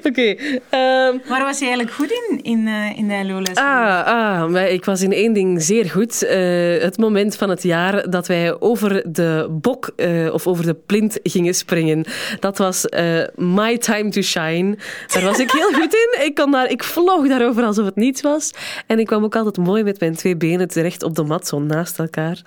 Oké. 0.06 0.34
ehm, 0.70 1.18
Waar 1.28 1.42
was 1.44 1.58
je 1.58 1.64
eigenlijk 1.64 1.90
goed 1.94 2.10
in, 2.10 2.40
in, 2.42 2.66
eh, 2.66 2.98
in 2.98 3.08
de 3.08 3.24
LO-les? 3.32 3.54
Ah, 3.54 4.06
ah, 4.06 4.50
maar 4.50 4.68
ik 4.68 4.84
was 4.84 5.02
in 5.02 5.12
één 5.12 5.32
ding 5.32 5.62
zeer 5.62 5.90
goed. 5.90 6.22
Eh, 6.22 6.82
het 6.82 6.98
moment 6.98 7.36
van 7.36 7.50
het 7.50 7.62
jaar 7.62 8.10
dat 8.10 8.26
wij 8.26 8.60
over 8.60 9.12
de 9.12 9.46
bok 9.50 9.90
eh, 9.96 10.32
of 10.32 10.46
over 10.46 10.64
de 10.66 10.74
plint 10.74 11.18
gingen 11.22 11.54
springen. 11.54 12.04
Dat 12.40 12.58
was 12.58 12.84
my 13.34 13.78
time 13.78 14.08
to 14.08 14.20
shine. 14.20 14.76
Daar 15.12 15.22
was 15.22 15.38
ik 15.38 15.50
heel 15.50 15.72
goed 15.80 15.94
in. 15.94 16.24
Ik, 16.24 16.34
kon 16.34 16.50
daar, 16.50 16.70
ik 16.70 16.84
vloog 16.84 17.28
daarover 17.28 17.64
alsof 17.64 17.84
het 17.84 17.96
niets 17.96 18.20
was. 18.20 18.50
En 18.86 18.98
ik 18.98 19.06
kwam 19.06 19.24
ook 19.24 19.36
altijd 19.36 19.56
mooi 19.56 19.82
met 19.82 20.00
mijn 20.00 20.16
twee 20.16 20.36
benen 20.36 20.68
terecht 20.68 21.02
op 21.02 21.14
de 21.14 21.22
mat, 21.22 21.46
zo 21.48 21.58
naast 21.60 21.98
elkaar. 21.98 22.42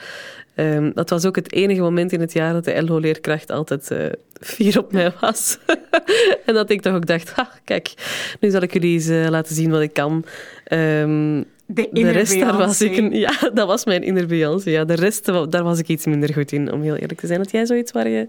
Ehm, 0.56 0.92
dat 0.94 1.10
was 1.10 1.26
ook 1.26 1.36
het 1.36 1.52
enige 1.52 1.82
moment 1.82 2.12
in 2.12 2.20
het 2.20 2.34
jaar 2.34 2.54
dat 2.54 2.66
de 2.66 2.84
LO-leerkracht 2.84 3.52
altijd 3.52 3.92
eh, 3.92 4.06
fier 4.40 4.80
op 4.80 4.92
mij 4.92 5.12
was. 5.22 5.58
en 6.46 6.54
dat 6.54 6.70
ik 6.70 6.82
toch 6.82 6.94
ook 6.94 7.06
dacht, 7.06 7.32
ha, 7.32 7.50
kijk, 7.64 7.94
nu 8.40 8.50
zal 8.50 8.62
ik 8.62 8.74
jullie 8.74 8.94
eens 8.94 9.08
eh, 9.08 9.28
laten 9.30 9.56
zien 9.56 9.72
wat 9.72 9.82
ik 9.82 9.94
kan. 9.94 10.26
Ehm, 10.64 11.44
De, 11.66 11.90
de 11.92 12.10
rest, 12.12 12.40
daar 12.40 12.58
was 12.58 12.82
ik... 12.82 13.14
Ja, 13.14 13.34
dat 13.54 13.68
was 13.68 13.86
mijn 13.86 14.04
inner 14.04 14.28
Beyoncé. 14.28 14.70
Ja, 14.70 14.86
de 14.86 14.94
rest, 14.94 15.26
daar 15.26 15.64
was 15.64 15.80
ik 15.80 15.88
iets 15.88 16.06
minder 16.06 16.34
goed 16.34 16.52
in, 16.52 16.72
om 16.72 16.82
heel 16.82 16.96
eerlijk 16.96 17.20
te 17.20 17.28
zijn. 17.28 17.40
Had 17.40 17.52
jij 17.52 17.66
zoiets 17.66 17.92
waar 17.92 18.08
je 18.10 18.28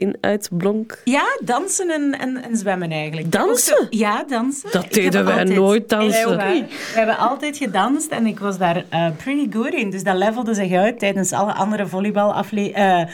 in 0.00 0.16
uitblonk? 0.20 0.98
Ja, 1.04 1.24
dansen 1.44 1.90
en, 1.90 2.18
en, 2.18 2.42
en 2.42 2.56
zwemmen 2.56 2.90
eigenlijk. 2.90 3.32
Dansen? 3.32 3.76
Zo- 3.76 3.86
Ja, 3.90 4.24
dansen. 4.28 4.70
Dat 4.72 4.92
deden 4.92 5.24
wij 5.24 5.38
altijd- 5.38 5.56
nooit, 5.58 5.88
dansen. 5.88 6.36
We 6.36 6.64
hebben 6.94 7.18
altijd 7.18 7.56
gedanst 7.56 8.10
en 8.10 8.26
ik 8.26 8.38
was 8.38 8.58
daar 8.58 8.84
eh, 8.88 9.06
pretty 9.16 9.48
good 9.56 9.72
in. 9.74 9.90
Dus 9.90 10.02
dat 10.02 10.16
levelde 10.16 10.54
zich 10.54 10.72
uit 10.72 10.98
tijdens 10.98 11.32
alle 11.32 11.52
andere 11.52 11.86
volleybalafleveringen. 11.86 13.08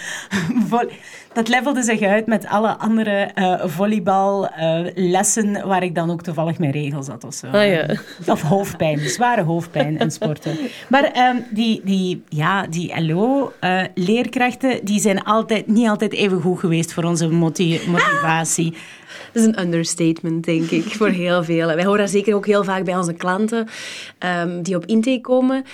dat 1.37 1.49
levelde 1.49 1.83
zich 1.83 2.03
uit 2.03 2.27
met 2.27 2.47
alle 2.47 2.77
andere 2.79 3.31
eh 3.35 3.61
volleyballessen 3.65 5.67
waar 5.67 5.83
ik 5.83 5.95
dan 5.95 6.11
ook 6.11 6.23
toevallig 6.23 6.59
mijn 6.59 6.73
regels 6.73 7.09
had 7.09 7.25
of 7.25 7.35
zo. 7.35 7.47
Ah, 7.47 7.67
ja. 7.73 7.87
Of 8.27 8.43
hoofdpijn, 8.43 8.99
zware 8.99 9.43
hoofdpijn 9.43 9.99
en 9.99 10.11
sporten. 10.11 10.57
Maar 10.89 11.05
ehm, 11.05 11.37
die, 11.51 11.81
die, 11.85 12.23
ja, 12.29 12.67
die 12.67 13.03
LO-leerkrachten 13.03 14.85
die 14.85 15.01
zijn 15.01 15.25
altijd, 15.25 15.67
niet 15.67 15.89
altijd 15.89 16.13
even 16.13 16.41
goed 16.41 16.59
geweest 16.61 16.93
voor 16.93 17.05
onze 17.05 17.29
moti- 17.29 17.81
motivatie. 17.87 18.75
Dat 19.33 19.43
is 19.43 19.49
een 19.49 19.61
understatement, 19.61 20.45
denk 20.45 20.71
ik, 20.71 20.85
voor 20.85 21.09
heel 21.09 21.45
veel. 21.45 21.67
Wij 21.67 21.85
horen 21.85 22.01
dat 22.01 22.11
zeker 22.11 22.35
ook 22.35 22.47
heel 22.47 22.65
vaak 22.65 22.85
bij 22.85 22.97
onze 22.97 23.13
klanten 23.13 23.69
ehm, 24.19 24.63
die 24.63 24.77
op 24.77 24.87
intake 24.87 25.21
komen. 25.21 25.65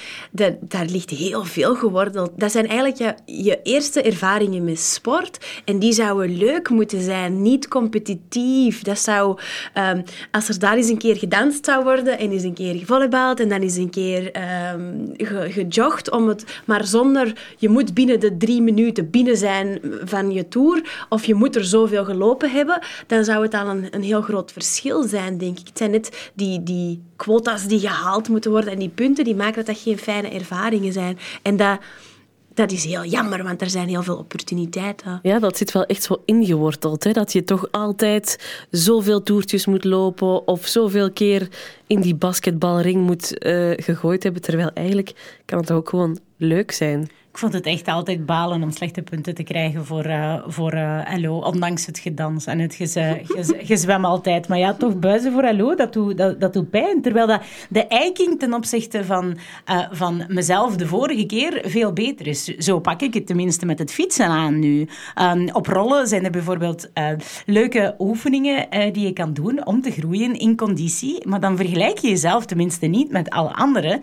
Daar 0.60 0.86
ligt 0.86 1.10
heel 1.10 1.44
veel 1.44 1.74
geworteld. 1.74 2.30
Dat 2.36 2.52
zijn 2.52 2.66
eigenlijk 2.68 2.98
je, 2.98 3.42
je 3.42 3.60
eerste 3.62 4.02
ervaringen 4.02 4.64
met 4.64 4.78
sport. 4.78 5.46
En 5.64 5.78
die 5.78 5.92
zouden 5.92 6.36
leuk 6.36 6.68
moeten 6.68 7.00
zijn, 7.02 7.42
niet 7.42 7.68
competitief. 7.68 8.82
Dat 8.82 8.98
zou, 8.98 9.38
ehm, 9.74 10.02
als 10.30 10.48
er 10.48 10.58
daar 10.58 10.76
eens 10.76 10.88
een 10.88 10.98
keer 10.98 11.16
gedanst 11.16 11.64
zou 11.64 11.84
worden 11.84 12.18
en 12.18 12.30
eens 12.30 12.42
een 12.42 12.54
keer 12.54 12.74
gevolleybald 12.74 13.40
en 13.40 13.48
dan 13.48 13.60
eens 13.60 13.76
een 13.76 13.90
keer 13.90 14.30
ge- 15.16 15.46
gejogd, 15.50 16.10
om 16.10 16.28
het, 16.28 16.44
maar 16.64 16.86
zonder, 16.86 17.32
je 17.58 17.68
moet 17.68 17.94
binnen 17.94 18.20
de 18.20 18.36
drie 18.36 18.62
minuten 18.62 19.10
binnen 19.10 19.36
zijn 19.36 19.80
van 20.04 20.30
je 20.30 20.48
tour, 20.48 21.06
of 21.08 21.24
je 21.24 21.34
moet 21.34 21.56
er 21.56 21.64
zoveel 21.64 22.04
gelopen 22.04 22.50
hebben, 22.50 22.78
dan 23.06 23.21
zou 23.24 23.42
het 23.42 23.54
al 23.54 23.66
een, 23.66 23.86
een 23.90 24.02
heel 24.02 24.22
groot 24.22 24.52
verschil 24.52 25.02
zijn, 25.02 25.38
denk 25.38 25.58
ik. 25.58 25.66
Het 25.66 25.78
zijn 25.78 25.90
net 25.90 26.30
die, 26.34 26.62
die 26.62 27.02
quota's 27.16 27.66
die 27.66 27.80
gehaald 27.80 28.28
moeten 28.28 28.50
worden 28.50 28.72
en 28.72 28.78
die 28.78 28.88
punten 28.88 29.24
die 29.24 29.34
maken 29.34 29.54
dat 29.54 29.66
dat 29.66 29.78
geen 29.78 29.98
fijne 29.98 30.28
ervaringen 30.28 30.92
zijn. 30.92 31.18
En 31.42 31.56
dat, 31.56 31.78
dat 32.54 32.72
is 32.72 32.84
heel 32.84 33.04
jammer, 33.04 33.42
want 33.42 33.60
er 33.60 33.70
zijn 33.70 33.88
heel 33.88 34.02
veel 34.02 34.16
opportuniteiten. 34.16 35.18
Ja, 35.22 35.38
dat 35.38 35.56
zit 35.56 35.72
wel 35.72 35.84
echt 35.84 36.02
zo 36.02 36.22
ingeworteld. 36.24 37.04
Hè? 37.04 37.12
Dat 37.12 37.32
je 37.32 37.44
toch 37.44 37.68
altijd 37.70 38.38
zoveel 38.70 39.22
toertjes 39.22 39.66
moet 39.66 39.84
lopen 39.84 40.46
of 40.46 40.66
zoveel 40.66 41.12
keer 41.12 41.48
in 41.86 42.00
die 42.00 42.14
basketbalring 42.14 43.06
moet 43.06 43.38
eh, 43.38 43.70
gegooid 43.76 44.22
hebben. 44.22 44.42
Terwijl 44.42 44.70
eigenlijk 44.74 45.40
kan 45.44 45.58
het 45.58 45.70
ook 45.70 45.88
gewoon 45.88 46.18
leuk 46.36 46.72
zijn. 46.72 47.10
Ik 47.32 47.38
vond 47.38 47.52
het 47.52 47.66
echt 47.66 47.88
altijd 47.88 48.26
balen 48.26 48.62
om 48.62 48.70
slechte 48.70 49.02
punten 49.02 49.34
te 49.34 49.42
krijgen 49.42 49.86
voor, 49.86 50.04
eh, 50.04 50.42
voor 50.46 50.72
eh, 50.72 51.00
LO, 51.16 51.38
ondanks 51.38 51.86
het 51.86 51.98
gedans 51.98 52.46
en 52.46 52.58
het 52.58 52.74
gez- 52.74 52.96
gezwem 53.72 54.04
altijd. 54.04 54.48
Maar 54.48 54.58
ja, 54.58 54.74
toch 54.74 54.98
buizen 54.98 55.32
voor 55.32 55.52
LO, 55.52 55.74
dat 55.74 55.92
doet, 55.92 56.16
dat, 56.18 56.40
dat 56.40 56.52
doet 56.52 56.70
pijn. 56.70 57.02
Terwijl 57.02 57.26
dat 57.26 57.42
de 57.68 57.86
eiking 57.86 58.38
ten 58.38 58.54
opzichte 58.54 59.04
van, 59.04 59.36
eh, 59.64 59.78
van 59.90 60.24
mezelf 60.28 60.76
de 60.76 60.86
vorige 60.86 61.26
keer 61.26 61.60
veel 61.64 61.92
beter 61.92 62.26
is. 62.26 62.44
Zo 62.44 62.80
pak 62.80 63.00
ik 63.02 63.14
het 63.14 63.26
tenminste 63.26 63.66
met 63.66 63.78
het 63.78 63.92
fietsen 63.92 64.26
aan 64.26 64.58
nu. 64.58 64.88
Ehm, 65.14 65.48
op 65.52 65.66
rollen 65.66 66.06
zijn 66.06 66.24
er 66.24 66.30
bijvoorbeeld 66.30 66.90
leuke 67.46 67.94
oefeningen 67.98 68.66
die 68.92 69.06
je 69.06 69.12
kan 69.12 69.34
doen 69.34 69.66
om 69.66 69.82
te 69.82 69.90
groeien 69.90 70.38
in 70.38 70.56
conditie. 70.56 71.28
Maar 71.28 71.40
dan 71.40 71.56
vergelijk 71.56 71.98
je 71.98 72.08
jezelf 72.08 72.46
tenminste 72.46 72.86
niet 72.86 73.10
met 73.10 73.30
alle 73.30 73.52
anderen, 73.54 74.00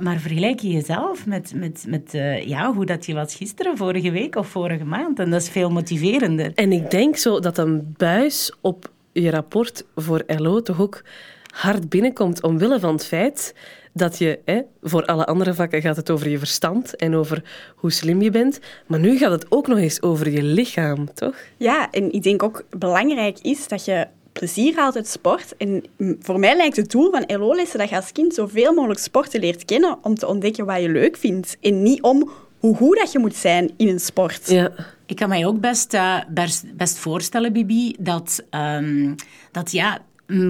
maar 0.00 0.18
vergelijk 0.18 0.60
je 0.60 0.68
jezelf 0.68 1.26
met, 1.26 1.52
met, 1.54 1.84
met 1.88 2.14
eh, 2.14 2.48
ja, 2.56 2.74
hoe 2.74 2.86
dat 2.86 3.06
je 3.06 3.14
was 3.14 3.34
gisteren, 3.34 3.76
vorige 3.76 4.10
week 4.10 4.36
of 4.36 4.48
vorige 4.48 4.84
maand. 4.84 5.18
En 5.18 5.30
dat 5.30 5.40
is 5.40 5.48
veel 5.48 5.70
motiverender. 5.70 6.52
En 6.54 6.72
ik 6.72 6.90
denk 6.90 7.16
zo 7.16 7.40
dat 7.40 7.58
een 7.58 7.94
buis 7.96 8.52
op 8.60 8.90
je 9.12 9.30
rapport 9.30 9.84
voor 9.94 10.22
LO 10.26 10.62
toch 10.62 10.80
ook 10.80 11.02
hard 11.54 11.88
binnenkomt 11.88 12.42
omwille 12.42 12.80
van 12.80 12.92
het 12.92 13.06
feit 13.06 13.54
dat 13.92 14.18
je, 14.18 14.38
hè, 14.44 14.60
voor 14.82 15.04
alle 15.04 15.26
andere 15.26 15.54
vakken 15.54 15.80
gaat 15.80 15.96
het 15.96 16.10
over 16.10 16.28
je 16.28 16.38
verstand 16.38 16.96
en 16.96 17.14
over 17.14 17.42
hoe 17.76 17.92
slim 17.92 18.22
je 18.22 18.30
bent, 18.30 18.60
maar 18.86 18.98
nu 18.98 19.18
gaat 19.18 19.30
het 19.30 19.46
ook 19.48 19.66
nog 19.66 19.78
eens 19.78 20.02
over 20.02 20.30
je 20.30 20.42
lichaam, 20.42 21.14
toch? 21.14 21.36
Ja, 21.56 21.90
en 21.90 22.12
ik 22.12 22.22
denk 22.22 22.42
ook 22.42 22.64
belangrijk 22.70 23.38
is 23.38 23.68
dat 23.68 23.84
je 23.84 24.06
plezier 24.32 24.76
haalt 24.76 24.96
uit 24.96 25.08
sport. 25.08 25.56
En 25.56 25.84
voor 26.20 26.38
mij 26.38 26.56
lijkt 26.56 26.76
het 26.76 26.90
doel 26.90 27.10
van 27.10 27.38
LO-lessen 27.38 27.78
dat 27.78 27.88
je 27.88 27.96
als 27.96 28.12
kind 28.12 28.34
zoveel 28.34 28.74
mogelijk 28.74 29.00
sporten 29.00 29.40
leert 29.40 29.64
kennen 29.64 29.98
om 30.02 30.14
te 30.14 30.26
ontdekken 30.26 30.66
wat 30.66 30.80
je 30.80 30.88
leuk 30.88 31.16
vindt. 31.16 31.56
En 31.60 31.82
niet 31.82 32.02
om 32.02 32.30
hoe 32.66 32.76
goed 32.76 32.98
dat 32.98 33.12
je 33.12 33.18
moet 33.18 33.36
zijn 33.36 33.70
in 33.76 33.88
een 33.88 34.00
sport. 34.00 34.50
Ja. 34.50 34.70
Ik 35.06 35.16
kan 35.16 35.28
mij 35.28 35.46
ook 35.46 35.60
best, 35.60 35.94
eh, 35.94 36.16
best, 36.28 36.76
best 36.76 36.98
voorstellen, 36.98 37.52
Bibi, 37.52 37.96
dat, 37.98 38.44
ehm, 38.50 39.14
dat 39.52 39.72
ja, 39.72 39.98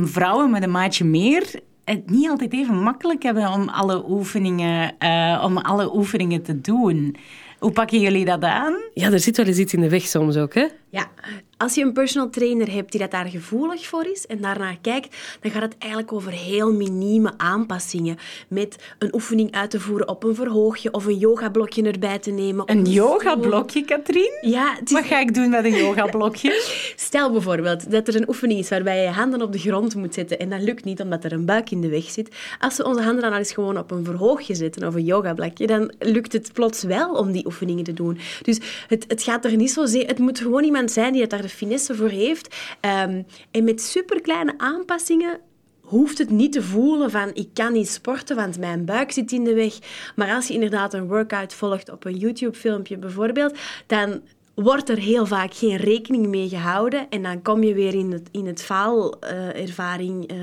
vrouwen 0.05 0.51
met 0.51 0.63
een 0.63 0.71
maatje 0.71 1.05
meer 1.05 1.61
het 1.87 2.11
niet 2.11 2.29
altijd 2.29 2.53
even 2.53 2.83
makkelijk 2.83 3.23
hebben 3.23 3.53
om 3.53 3.69
alle 3.69 4.11
oefeningen, 4.11 4.99
eh, 4.99 5.43
om 5.45 5.59
alle 5.59 5.95
oefeningen 5.95 6.43
te 6.43 6.61
doen. 6.61 7.17
Hoe 7.59 7.71
pakken 7.73 8.01
jullie 8.01 8.25
dat 8.25 8.43
aan? 8.43 8.75
ja, 8.95 9.13
er 9.13 9.21
zit 9.21 9.37
wel 9.37 9.47
eens 9.47 9.59
iets 9.59 9.75
in 9.75 9.81
de 9.81 9.89
weg 9.89 10.03
soms 10.07 10.37
ook, 10.37 10.55
hè? 10.55 10.67
Ja, 10.91 11.11
als 11.57 11.75
je 11.75 11.83
een 11.83 11.93
personal 11.93 12.31
trainer 12.31 12.73
hebt 12.73 12.91
die 12.91 13.01
dat 13.01 13.11
daar 13.11 13.27
gevoelig 13.27 13.87
voor 13.87 14.07
is 14.07 14.27
en 14.27 14.41
daarnaar 14.41 14.79
kijkt, 14.83 15.17
dan 15.41 15.51
gaat 15.51 15.63
het 15.63 15.75
eigenlijk 15.79 16.13
over 16.13 16.31
heel 16.33 16.73
minieme 16.73 17.33
aanpassingen. 17.37 18.17
Met 18.49 18.77
een 18.99 19.15
oefening 19.15 19.53
uit 19.53 19.71
te 19.71 19.81
voeren 19.81 20.09
op 20.09 20.25
een 20.25 20.35
verhoogje 20.35 20.93
of 20.93 21.05
een 21.07 21.17
yogablokje 21.19 21.83
erbij 21.83 22.19
te 22.19 22.31
nemen. 22.31 22.71
Een 22.71 22.85
yogablokje, 22.85 23.85
Katrien? 23.85 24.39
Ja, 24.41 24.79
is- 24.85 24.93
Wat 24.93 25.05
ga 25.05 25.21
ik 25.21 25.35
doen 25.35 25.51
met 25.51 25.65
een 25.65 25.77
yogablokje? 25.77 26.63
Stel 26.97 27.33
bijvoorbeeld 27.33 27.91
dat 27.91 28.09
er 28.09 28.17
een 28.17 28.29
oefening 28.29 28.59
is 28.61 28.69
waarbij 28.69 28.97
je 28.97 29.03
je 29.03 29.09
handen 29.09 29.43
op 29.43 29.53
de 29.53 29.59
grond 29.59 29.95
moet 29.95 30.15
zetten 30.15 30.39
en 30.39 30.51
dat 30.51 30.61
lukt 30.61 30.85
niet 30.85 31.01
omdat 31.01 31.25
er 31.25 31.33
een 31.33 31.45
buik 31.47 31.71
in 31.71 31.81
de 31.81 31.89
weg 31.89 32.05
zit. 32.11 32.35
Als 32.59 32.77
we 32.77 32.85
onze 32.85 33.03
handen 33.03 33.23
dan 33.23 33.33
al 33.33 33.39
eens 33.39 33.53
gewoon 33.53 33.79
op 33.79 33.91
een 33.91 34.05
verhoogje 34.05 34.55
zetten 34.55 34.87
of 34.87 34.95
een 34.95 35.05
yogablokje, 35.05 35.67
dan 35.67 35.93
lukt 35.99 36.33
het 36.33 36.53
plots 36.53 36.83
wel 36.83 37.13
om 37.15 37.33
die 37.33 37.46
oefeningen 37.47 37.85
te 37.85 37.93
doen. 37.93 38.19
Dus 38.43 38.61
het, 38.89 39.05
het 39.09 39.23
gaat 39.23 39.45
er 39.45 39.57
niet 39.57 39.71
zozeer... 39.71 40.07
Het 40.07 40.19
moet 40.19 40.39
gewoon 40.39 40.65
iemand 40.65 40.91
zijn 40.91 41.13
die 41.13 41.21
het 41.21 41.31
daar 41.31 41.43
de 41.43 41.49
finesse 41.49 41.95
voor 41.95 42.09
heeft. 42.09 42.57
Ehm, 42.81 43.23
en 43.51 43.65
met 43.65 43.83
superkleine 43.83 44.55
aanpassingen 44.57 45.41
hoeft 45.81 46.19
het 46.19 46.31
niet 46.31 46.53
te 46.53 46.63
voelen 46.63 47.11
van 47.11 47.31
ik 47.35 47.49
kan 47.53 47.73
niet 47.73 47.89
sporten, 47.89 48.37
want 48.37 48.59
mijn 48.59 48.85
buik 48.85 49.13
zit 49.13 49.33
in 49.33 49.45
de 49.45 49.55
weg. 49.55 49.79
Maar 50.17 50.35
als 50.35 50.47
je 50.47 50.55
inderdaad 50.55 50.95
een 50.95 51.09
workout 51.09 51.55
volgt 51.55 51.91
op 51.91 52.05
een 52.05 52.17
YouTube-filmpje 52.17 52.97
bijvoorbeeld, 52.97 53.59
dan 53.87 54.21
wordt 54.57 54.89
er 54.89 54.99
heel 54.99 55.27
vaak 55.27 55.55
geen 55.55 55.77
rekening 55.77 56.27
mee 56.27 56.49
gehouden. 56.49 57.07
En 57.11 57.23
dan 57.23 57.43
kom 57.43 57.63
je 57.63 57.75
weer 57.75 57.95
in 57.95 58.13
het, 58.13 58.29
in 58.31 58.47
het 58.47 58.63
faalervaring 58.63 60.27
eh, 60.27 60.37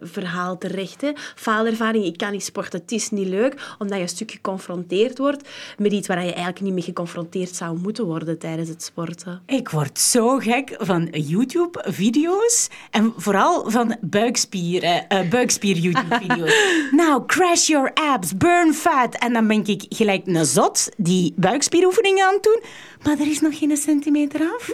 verhaal 0.00 0.58
terecht. 0.58 1.00
Hè. 1.00 1.10
Faalervaring, 1.34 2.04
ik 2.04 2.16
kan 2.16 2.32
niet 2.32 2.44
sporten, 2.44 2.80
het 2.80 2.92
is 2.92 3.10
niet 3.10 3.26
leuk. 3.26 3.74
Omdat 3.78 3.96
je 3.96 4.02
een 4.02 4.08
stuk 4.08 4.30
geconfronteerd 4.30 5.18
wordt 5.18 5.48
met 5.78 5.92
iets 5.92 6.08
waar 6.08 6.24
je 6.24 6.32
eigenlijk 6.32 6.60
niet 6.60 6.72
mee 6.72 6.82
geconfronteerd 6.82 7.54
zou 7.54 7.78
moeten 7.78 8.04
worden 8.04 8.38
tijdens 8.38 8.68
het 8.68 8.82
sporten. 8.82 9.42
Ik 9.46 9.68
word 9.68 9.98
zo 9.98 10.38
gek 10.38 10.74
van 10.78 11.08
YouTube-video's 11.10 12.68
en 12.90 13.12
vooral 13.16 13.70
van 13.70 13.96
buikspieren, 14.00 15.08
eh 15.08 15.28
buikspier-YouTube-video's. 15.28 16.54
nou, 17.02 17.26
crash 17.26 17.66
your 17.66 17.90
abs, 17.94 18.36
burn 18.36 18.74
fat. 18.74 19.14
En 19.14 19.32
dan 19.32 19.46
ben 19.46 19.66
ik 19.66 19.84
gelijk 19.88 20.26
een 20.26 20.46
zot 20.46 20.88
die 20.96 21.32
buikspieroefeningen 21.36 22.26
aan 22.26 22.34
het 22.34 22.42
doen, 22.42 22.62
maar 23.02 23.18
er 23.18 23.30
is 23.30 23.40
nog 23.40 23.51
geen 23.52 23.76
centimeter 23.76 24.40
af. 24.40 24.70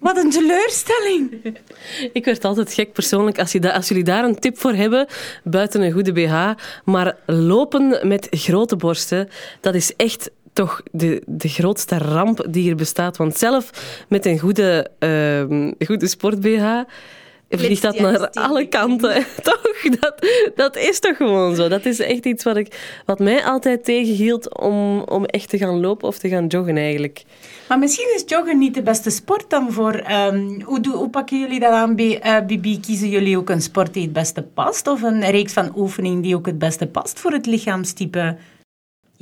Wat 0.00 0.16
een 0.16 0.30
teleurstelling. 0.30 1.40
Ik 2.12 2.24
werd 2.24 2.44
altijd 2.44 2.74
gek 2.74 2.92
persoonlijk 2.92 3.38
als, 3.38 3.52
je 3.52 3.72
als 3.72 3.88
jullie 3.88 4.04
daar 4.04 4.24
een 4.24 4.38
tip 4.38 4.58
voor 4.58 4.72
hebben, 4.72 5.06
buiten 5.44 5.82
een 5.82 5.92
goede 5.92 6.12
BH. 6.12 6.50
Maar 6.84 7.16
lopen 7.26 8.08
met 8.08 8.26
grote 8.30 8.76
borsten, 8.76 9.28
dat 9.60 9.74
is 9.74 9.96
echt 9.96 10.30
toch 10.52 10.82
de, 10.90 11.22
de 11.26 11.48
grootste 11.48 11.98
ramp 11.98 12.46
die 12.50 12.70
er 12.70 12.76
bestaat. 12.76 13.16
Want 13.16 13.38
zelf 13.38 13.70
met 14.08 14.26
een 14.26 14.38
goede, 14.38 14.90
ehm, 14.98 15.72
goede 15.86 16.06
sport-BH 16.06 16.64
vliegt 17.58 17.82
dat 17.82 17.98
naar 17.98 18.30
alle 18.30 18.66
kanten. 18.66 19.24
toch? 19.42 19.82
Dat, 20.00 20.26
dat 20.54 20.76
is 20.76 20.98
toch 21.00 21.16
gewoon 21.16 21.54
zo. 21.54 21.68
Dat 21.68 21.84
is 21.84 21.98
echt 21.98 22.24
iets 22.26 22.44
wat, 22.44 22.56
ik, 22.56 23.00
wat 23.06 23.18
mij 23.18 23.44
altijd 23.44 23.84
tegenhield 23.84 24.58
om, 24.58 25.00
om 25.00 25.24
echt 25.24 25.48
te 25.48 25.58
gaan 25.58 25.80
lopen 25.80 26.08
of 26.08 26.18
te 26.18 26.28
gaan 26.28 26.46
joggen 26.46 26.76
eigenlijk. 26.76 27.24
Maar 27.68 27.78
misschien 27.78 28.12
is 28.14 28.22
joggen 28.26 28.58
niet 28.58 28.74
de 28.74 28.82
beste 28.82 29.10
sport 29.10 29.50
dan 29.50 29.72
voor... 29.72 29.92
ehm, 29.94 30.60
hoe, 30.62 30.80
doe- 30.80 30.94
hoe 30.96 31.10
pakken 31.10 31.40
jullie 31.40 31.60
dat 31.60 31.72
aan, 31.72 31.96
eh, 31.96 32.36
Bibi? 32.46 32.80
Kiezen 32.80 33.08
jullie 33.08 33.38
ook 33.38 33.50
een 33.50 33.62
sport 33.62 33.94
die 33.94 34.02
het 34.02 34.12
beste 34.12 34.42
past? 34.42 34.86
Of 34.86 35.02
een 35.02 35.30
reeks 35.30 35.52
van 35.52 35.72
oefeningen 35.76 36.20
die 36.20 36.36
ook 36.36 36.46
het 36.46 36.58
beste 36.58 36.86
past 36.86 37.18
voor 37.20 37.32
het 37.32 37.46
lichaamstype? 37.46 38.36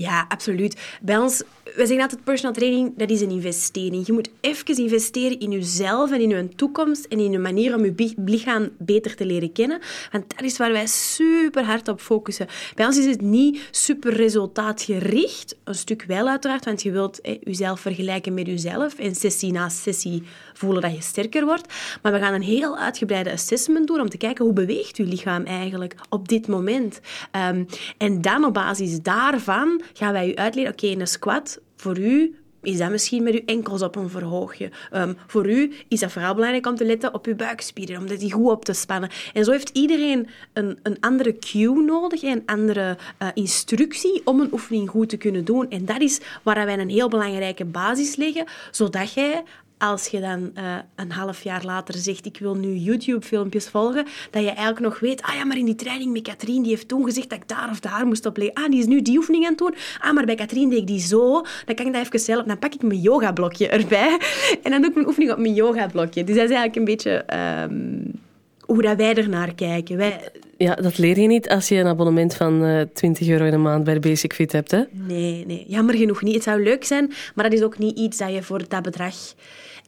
Ja, 0.01 0.25
absoluut. 0.29 0.81
Bij 1.01 1.19
ons, 1.19 1.43
wij 1.65 1.87
zeggen 1.87 2.01
altijd 2.01 2.25
personal 2.25 2.55
training, 2.55 2.93
dat 2.97 3.11
is 3.11 3.21
een 3.21 3.31
investering. 3.31 4.07
Je 4.07 4.13
moet 4.13 4.31
even 4.41 4.77
investeren 4.77 5.41
in 5.41 5.51
jezelf 5.51 6.13
en 6.13 6.21
in 6.21 6.29
je 6.29 6.49
toekomst 6.49 7.05
en 7.05 7.19
in 7.19 7.31
je 7.31 7.39
manier 7.39 7.75
om 7.75 7.85
je 7.85 8.15
lichaam 8.25 8.69
beter 8.79 9.17
te 9.17 9.27
leren 9.27 9.53
kennen. 9.53 9.81
Want 10.13 10.25
dat 10.37 10.43
is 10.43 10.57
waar 10.57 10.73
wij 10.73 10.87
super 10.87 11.65
hard 11.65 11.89
op 11.89 12.01
focussen. 12.01 12.47
Bij 12.75 12.87
ons 12.87 12.99
is 12.99 13.07
het 13.07 13.21
niet 13.21 13.69
super 13.71 14.13
resultaatgericht. 14.13 15.57
Een 15.65 15.75
stuk 15.75 16.05
wel 16.07 16.29
uiteraard, 16.29 16.65
want 16.65 16.83
je 16.83 16.91
wilt 16.91 17.19
jezelf 17.43 17.81
vergelijken 17.81 18.35
met 18.35 18.47
jezelf 18.47 18.99
en 18.99 19.15
sessie 19.15 19.53
na 19.53 19.69
sessie 19.69 20.23
voelen 20.55 20.83
dat 20.83 20.95
je 20.95 21.03
sterker 21.03 21.45
wordt. 21.45 21.75
Maar 22.03 22.13
we 22.13 22.19
gaan 22.19 22.35
een 22.35 22.43
heel 22.43 22.79
uitgebreide 22.79 23.33
assessment 23.33 23.87
doen 23.87 24.01
om 24.01 24.09
te 24.09 24.17
kijken 24.17 24.45
hoe 24.45 24.55
beweegt 24.55 24.97
je 24.97 25.05
lichaam 25.05 25.45
eigenlijk 25.45 25.95
op 26.09 26.29
dit 26.29 26.47
moment. 26.47 27.01
Ehm, 27.31 27.65
en 27.99 28.21
dan 28.21 28.45
op 28.45 28.55
basis 28.55 29.03
daarvan 29.03 29.83
gaan 29.93 30.13
wij 30.13 30.29
u 30.29 30.35
uitleggen, 30.35 30.73
oké, 30.73 30.87
een 30.87 31.07
squat 31.07 31.61
voor 31.77 31.99
u 31.99 32.41
is 32.63 32.79
dat 32.79 32.91
misschien 32.91 33.23
met 33.23 33.35
uw 33.35 33.43
enkels 33.47 33.83
op 33.83 33.97
een 33.97 34.11
verhoogje. 34.11 34.71
Ehm, 34.91 35.15
voor 35.27 35.51
u 35.51 35.73
is 35.89 36.01
dat 36.01 36.13
vooral 36.13 36.35
belangrijk 36.35 36.67
om 36.67 36.75
te 36.75 36.85
letten 36.85 37.15
op 37.15 37.27
uw 37.27 37.37
buikspieren, 37.37 37.99
om 37.99 38.07
die 38.07 38.33
goed 38.33 38.51
op 38.51 38.65
te 38.65 38.73
spannen. 38.73 39.11
En 39.33 39.45
zo 39.45 39.51
heeft 39.51 39.69
iedereen 39.69 40.29
een, 40.53 40.79
een 40.83 40.97
andere 41.01 41.39
cue 41.39 41.83
nodig, 41.83 42.23
een 42.23 42.43
andere 42.47 42.97
eh, 43.19 43.29
instructie 43.35 44.23
om 44.25 44.41
een 44.41 44.53
oefening 44.53 44.91
goed 44.91 45.09
te 45.09 45.17
kunnen 45.17 45.45
doen. 45.45 45.71
En 45.71 45.85
dat 45.85 46.01
is 46.01 46.21
waar 46.43 46.67
wij 46.67 46.79
een 46.79 46.89
heel 46.89 47.09
belangrijke 47.09 47.65
basis 47.65 48.17
leggen, 48.17 48.45
zodat 48.71 49.13
jij 49.13 49.43
als 49.81 50.07
je 50.07 50.21
dan 50.21 50.51
eh, 50.55 50.65
een 50.97 51.13
half 51.13 51.43
jaar 51.43 51.65
later 51.65 51.95
zegt, 51.95 52.27
ik 52.27 52.39
wil 52.41 52.55
nu 52.55 52.75
YouTube-filmpjes 52.75 53.69
volgen, 53.69 54.07
dat 54.31 54.43
je 54.43 54.49
eigenlijk 54.49 54.81
nog 54.81 54.99
weet, 54.99 55.23
ah 55.23 55.35
ja, 55.35 55.45
maar 55.45 55.57
in 55.57 55.65
die 55.65 55.75
training 55.75 56.13
met 56.13 56.23
Katrien, 56.23 56.63
die 56.63 56.71
heeft 56.71 56.89
toen 56.89 57.05
gezegd 57.05 57.31
dat 57.31 57.39
ik 57.39 57.49
daar 57.49 57.69
of 57.71 57.81
daar 57.81 58.07
moest 58.07 58.27
op 58.27 58.37
leggen. 58.37 58.55
Ah, 58.55 58.71
die 58.71 58.81
is 58.81 58.87
nu 58.87 59.03
die 59.03 59.17
oefening 59.17 59.45
aan 59.45 59.51
het 59.51 59.59
doen. 59.59 59.75
Ah, 59.99 60.13
maar 60.13 60.25
bij 60.25 60.35
Katrien 60.35 60.71
deed 60.71 60.79
ik 60.79 60.87
die 60.87 61.01
zo. 61.01 61.43
Dan 61.65 61.75
kan 61.75 61.87
ik 61.87 61.93
dat 61.93 62.07
even 62.07 62.19
zelf... 62.19 62.45
Dan 62.45 62.59
pak 62.59 62.75
ik 62.75 62.83
mijn 62.83 63.01
yogablokje 63.01 63.69
erbij 63.69 64.19
en 64.63 64.71
dan 64.71 64.81
doe 64.81 64.91
ik 64.91 64.95
mijn 64.95 65.07
oefening 65.07 65.33
op 65.33 65.39
mijn 65.39 65.55
yogablokje. 65.55 66.25
Dus 66.25 66.37
dat 66.37 66.45
is 66.45 66.57
eigenlijk 66.57 66.77
een 66.77 66.85
beetje 66.85 67.11
ehm, 67.11 68.19
hoe 68.61 68.83
dat 68.83 68.97
wij 68.97 69.15
ernaar 69.15 69.55
kijken. 69.55 69.97
Wij, 69.97 70.21
Ja, 70.57 70.75
dat 70.75 70.99
leer 70.99 71.21
je 71.21 71.27
niet 71.27 71.49
als 71.49 71.69
je 71.69 71.77
een 71.77 71.87
abonnement 71.87 72.35
van 72.35 72.65
eh 72.65 72.81
20 72.95 73.29
euro 73.29 73.45
in 73.45 73.51
de 73.51 73.57
maand 73.57 73.85
bij 73.85 73.95
de 73.95 74.01
Basic 74.01 74.33
Fit 74.33 74.53
hebt. 74.53 74.71
Hè? 74.71 74.83
Nee, 74.91 75.45
nee, 75.47 75.65
jammer 75.69 75.95
genoeg 75.95 76.23
niet. 76.23 76.35
Het 76.35 76.43
zou 76.43 76.63
leuk 76.63 76.85
zijn, 76.85 77.13
maar 77.35 77.51
dat 77.51 77.59
is 77.59 77.65
ook 77.65 77.79
niet 77.79 77.99
iets 77.99 78.19
dat 78.19 78.33
je 78.33 78.43
voor 78.43 78.69
dat 78.69 78.83
bedrag... 78.83 79.15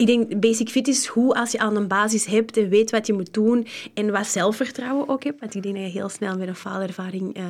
Ik 0.03 0.09
denk, 0.09 0.41
Basic 0.41 0.69
Fit 0.69 0.89
is 0.89 1.09
goed 1.09 1.35
als 1.35 1.53
je 1.53 1.59
aan 1.59 1.77
een 1.77 1.87
basis 1.87 2.27
hebt 2.27 2.57
en 2.57 2.69
weet 2.69 2.91
wat 2.91 3.07
je 3.07 3.13
moet 3.13 3.35
doen 3.35 3.67
en 3.95 4.11
wat 4.11 4.27
zelfvertrouwen 4.27 5.09
ook 5.09 5.25
hebt. 5.25 5.41
Want 5.41 5.55
ik 5.55 5.63
denk 5.63 5.75
dat 5.75 5.85
je 5.85 5.91
heel 5.91 6.09
snel 6.09 6.37
met 6.37 6.49
een 6.49 6.55
faalervaring 6.55 7.35
eh, 7.35 7.45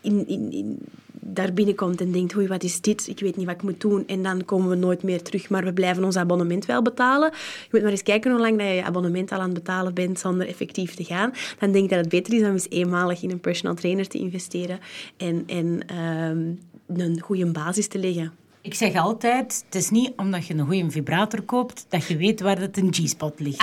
in, 0.00 0.28
in, 0.28 0.52
in, 0.52 0.78
daar 1.12 1.52
binnenkomt 1.52 2.00
en 2.00 2.12
denkt, 2.12 2.36
oei, 2.36 2.46
wat 2.46 2.62
is 2.62 2.80
dit? 2.80 3.08
Ik 3.08 3.20
weet 3.20 3.36
niet 3.36 3.46
wat 3.46 3.54
ik 3.54 3.62
moet 3.62 3.80
doen. 3.80 4.06
En 4.06 4.22
dan 4.22 4.44
komen 4.44 4.68
we 4.68 4.74
nooit 4.74 5.02
meer 5.02 5.22
terug, 5.22 5.48
maar 5.48 5.64
we 5.64 5.72
blijven 5.72 6.04
ons 6.04 6.16
abonnement 6.16 6.66
wel 6.66 6.82
betalen. 6.82 7.30
Je 7.32 7.68
moet 7.70 7.82
maar 7.82 7.90
eens 7.90 8.02
kijken 8.02 8.30
hoe 8.30 8.40
lang 8.40 8.58
dat 8.58 8.66
je 8.66 8.72
je 8.72 8.84
abonnement 8.84 9.32
al 9.32 9.38
aan 9.38 9.44
het 9.44 9.54
betalen 9.54 9.94
bent 9.94 10.18
zonder 10.18 10.48
effectief 10.48 10.94
te 10.94 11.04
gaan. 11.04 11.32
Dan 11.58 11.72
denk 11.72 11.84
ik 11.84 11.90
dat 11.90 11.98
het 11.98 12.08
beter 12.08 12.34
is 12.34 12.42
om 12.42 12.52
eens 12.52 12.70
eenmalig 12.70 13.22
in 13.22 13.30
een 13.30 13.40
personal 13.40 13.74
trainer 13.74 14.08
te 14.08 14.18
investeren 14.18 14.78
en, 15.16 15.42
en 15.46 15.80
ehm, 15.86 17.00
een 17.00 17.20
goede 17.20 17.46
basis 17.46 17.86
te 17.86 17.98
leggen. 17.98 18.41
Ik 18.64 18.74
zeg 18.74 18.94
altijd, 18.94 19.64
het 19.64 19.74
is 19.74 19.90
niet 19.90 20.12
omdat 20.16 20.46
je 20.46 20.54
een 20.54 20.66
goede 20.66 20.90
vibrator 20.90 21.42
koopt, 21.42 21.86
dat 21.88 22.06
je 22.06 22.16
weet 22.16 22.40
waar 22.40 22.60
dat 22.60 22.76
een 22.76 22.94
G-spot 22.94 23.40
ligt. 23.40 23.62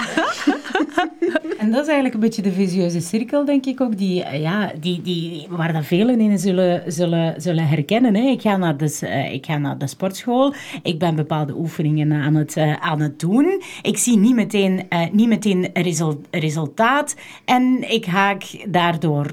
en 1.60 1.72
dat 1.72 1.82
is 1.82 1.88
eigenlijk 1.88 2.14
een 2.14 2.20
beetje 2.20 2.42
de 2.42 2.52
visieuze 2.52 3.00
cirkel, 3.00 3.46
denk 3.46 3.66
ik 3.66 3.82
ook, 3.82 3.98
die, 3.98 4.24
eh, 4.24 4.42
ja, 4.42 4.72
die, 4.80 5.02
die, 5.02 5.48
waar 5.50 5.74
dat 5.74 5.86
velen 5.86 6.20
in 6.20 6.40
zullen, 6.40 6.92
zullen, 6.92 7.42
zullen 7.42 7.68
herkennen. 7.68 8.16
Hè. 8.16 8.22
Ik, 8.22 8.42
ga 8.42 8.58
naar 8.58 8.78
de, 8.78 8.98
eh, 9.02 9.34
ik 9.34 9.46
ga 9.46 9.58
naar 9.58 9.78
de 9.78 9.88
sportschool, 9.88 10.54
ik 10.84 11.00
ben 11.00 11.16
bepaalde 11.16 11.54
oefeningen 11.56 12.12
aan 12.12 12.36
het, 12.36 12.58
eh, 12.58 12.74
aan 12.74 13.00
het 13.00 13.20
doen. 13.20 13.62
Ik 13.82 13.98
zie 13.98 14.18
niet 14.18 14.36
meteen, 14.36 14.88
niet 15.12 15.28
meteen 15.28 15.70
result, 15.74 16.28
resultaat 16.32 17.16
en 17.46 17.92
ik 17.92 18.06
haak 18.06 18.44
daardoor 18.68 19.32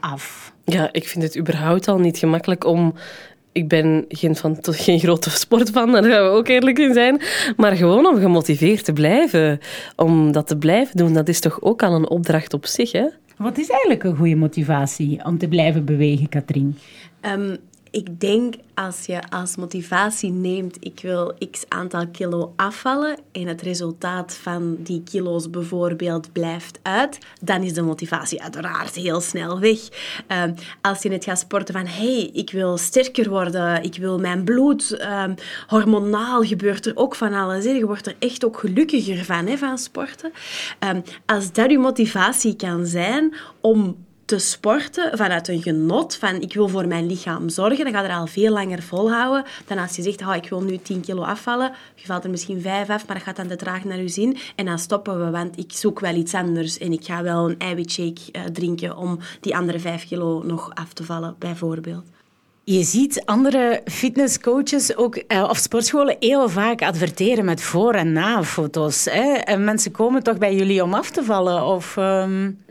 af. 0.00 0.52
Ja, 0.64 0.88
ik 0.92 1.08
vind 1.08 1.24
het 1.24 1.38
überhaupt 1.38 1.88
al 1.88 1.98
niet 1.98 2.18
gemakkelijk 2.18 2.64
om. 2.64 2.94
Ik 3.54 3.68
ben 3.68 4.04
geen, 4.08 4.36
van, 4.36 4.56
geen 4.60 4.98
grote 4.98 5.30
sportfan, 5.30 5.92
daar 5.92 6.04
gaan 6.04 6.22
we 6.24 6.36
ook 6.36 6.48
eerlijk 6.48 6.78
in 6.78 6.92
zijn. 6.92 7.20
Maar 7.56 7.76
gewoon 7.76 8.06
om 8.06 8.20
gemotiveerd 8.20 8.84
te 8.84 8.92
blijven. 8.92 9.60
Om 9.96 10.32
dat 10.32 10.46
te 10.46 10.56
blijven 10.56 10.96
doen, 10.96 11.12
dat 11.12 11.28
is 11.28 11.40
toch 11.40 11.62
ook 11.62 11.82
al 11.82 11.94
een 11.94 12.08
opdracht 12.08 12.54
op 12.54 12.66
zich, 12.66 12.92
hè? 12.92 13.06
Wat 13.36 13.58
is 13.58 13.68
eigenlijk 13.68 14.04
een 14.04 14.16
goede 14.16 14.36
motivatie 14.36 15.24
om 15.24 15.38
te 15.38 15.48
blijven 15.48 15.84
bewegen, 15.84 16.28
Katrien? 16.28 16.78
Ehm, 17.20 17.56
ik 17.94 18.20
denk 18.20 18.54
als 18.74 19.06
je 19.06 19.28
als 19.30 19.56
motivatie 19.56 20.30
neemt, 20.30 20.76
ik 20.80 21.00
wil 21.02 21.34
x 21.50 21.64
aantal 21.68 22.08
kilo 22.08 22.52
afvallen 22.56 23.16
en 23.32 23.46
het 23.46 23.62
resultaat 23.62 24.34
van 24.34 24.76
die 24.78 25.02
kilo's 25.02 25.50
bijvoorbeeld 25.50 26.32
blijft 26.32 26.78
uit, 26.82 27.18
dan 27.40 27.62
is 27.62 27.72
de 27.72 27.82
motivatie 27.82 28.42
uiteraard 28.42 28.94
heel 28.94 29.20
snel 29.20 29.60
weg. 29.60 29.78
Ehm, 30.26 30.54
als 30.80 31.02
je 31.02 31.08
net 31.08 31.24
gaat 31.24 31.38
sporten 31.38 31.74
van, 31.74 31.86
hey, 31.86 32.30
ik 32.32 32.50
wil 32.50 32.76
sterker 32.76 33.28
worden, 33.28 33.82
ik 33.82 33.96
wil 33.96 34.18
mijn 34.18 34.44
bloed, 34.44 34.96
ehm, 34.96 35.34
hormonaal 35.66 36.42
gebeurt 36.42 36.86
er 36.86 36.96
ook 36.96 37.14
van 37.14 37.32
alles. 37.32 37.64
Je 37.64 37.86
wordt 37.86 38.06
er 38.06 38.16
echt 38.18 38.44
ook 38.44 38.58
gelukkiger 38.58 39.24
van, 39.24 39.46
hè, 39.46 39.56
van 39.56 39.78
sporten. 39.78 40.32
Ehm, 40.78 41.00
als 41.26 41.52
dat 41.52 41.70
je 41.70 41.78
motivatie 41.78 42.56
kan 42.56 42.86
zijn 42.86 43.34
om 43.60 43.96
te 44.24 44.38
sporten 44.38 45.18
vanuit 45.18 45.48
een 45.48 45.62
genot 45.62 46.16
van 46.16 46.40
ik 46.40 46.54
wil 46.54 46.68
voor 46.68 46.86
mijn 46.86 47.06
lichaam 47.06 47.48
zorgen, 47.48 47.84
dan 47.84 47.92
ga 47.92 48.04
er 48.04 48.16
al 48.16 48.26
veel 48.26 48.52
langer 48.52 48.82
volhouden 48.82 49.44
dan 49.66 49.78
als 49.78 49.96
je 49.96 50.02
zegt, 50.02 50.20
oh, 50.20 50.34
ik 50.34 50.48
wil 50.48 50.62
nu 50.62 50.78
10 50.78 51.00
kilo 51.00 51.22
afvallen. 51.22 51.72
Je 51.94 52.06
valt 52.06 52.24
er 52.24 52.30
misschien 52.30 52.60
5 52.60 52.90
af, 52.90 53.06
maar 53.06 53.16
dat 53.16 53.24
gaat 53.24 53.36
dan 53.36 53.46
te 53.46 53.56
traag 53.56 53.84
naar 53.84 54.00
je 54.00 54.08
zin. 54.08 54.36
En 54.56 54.64
dan 54.64 54.78
stoppen 54.78 55.24
we, 55.24 55.30
want 55.30 55.58
ik 55.58 55.72
zoek 55.72 56.00
wel 56.00 56.14
iets 56.14 56.34
anders 56.34 56.78
en 56.78 56.92
ik 56.92 57.04
ga 57.04 57.22
wel 57.22 57.50
een 57.50 57.58
eiwitshake 57.58 58.20
uh, 58.32 58.42
drinken 58.44 58.96
om 58.96 59.18
die 59.40 59.56
andere 59.56 59.78
5 59.78 60.06
kilo 60.06 60.42
nog 60.42 60.70
af 60.74 60.92
te 60.92 61.04
vallen, 61.04 61.36
bijvoorbeeld. 61.38 62.04
Je 62.66 62.82
ziet 62.82 63.22
andere 63.24 63.80
fitnesscoaches 63.84 64.96
ook, 64.96 65.16
eh, 65.16 65.48
of 65.48 65.56
sportscholen 65.56 66.16
heel 66.18 66.48
vaak 66.48 66.82
adverteren 66.82 67.44
met 67.44 67.62
voor- 67.62 67.94
en 67.94 68.12
na-foto's. 68.12 69.06
En 69.06 69.64
mensen 69.64 69.90
komen 69.90 70.22
toch 70.22 70.38
bij 70.38 70.54
jullie 70.54 70.82
om 70.82 70.94
af 70.94 71.10
te 71.10 71.24
vallen? 71.24 71.64
Of, 71.64 71.96
um... 71.96 72.63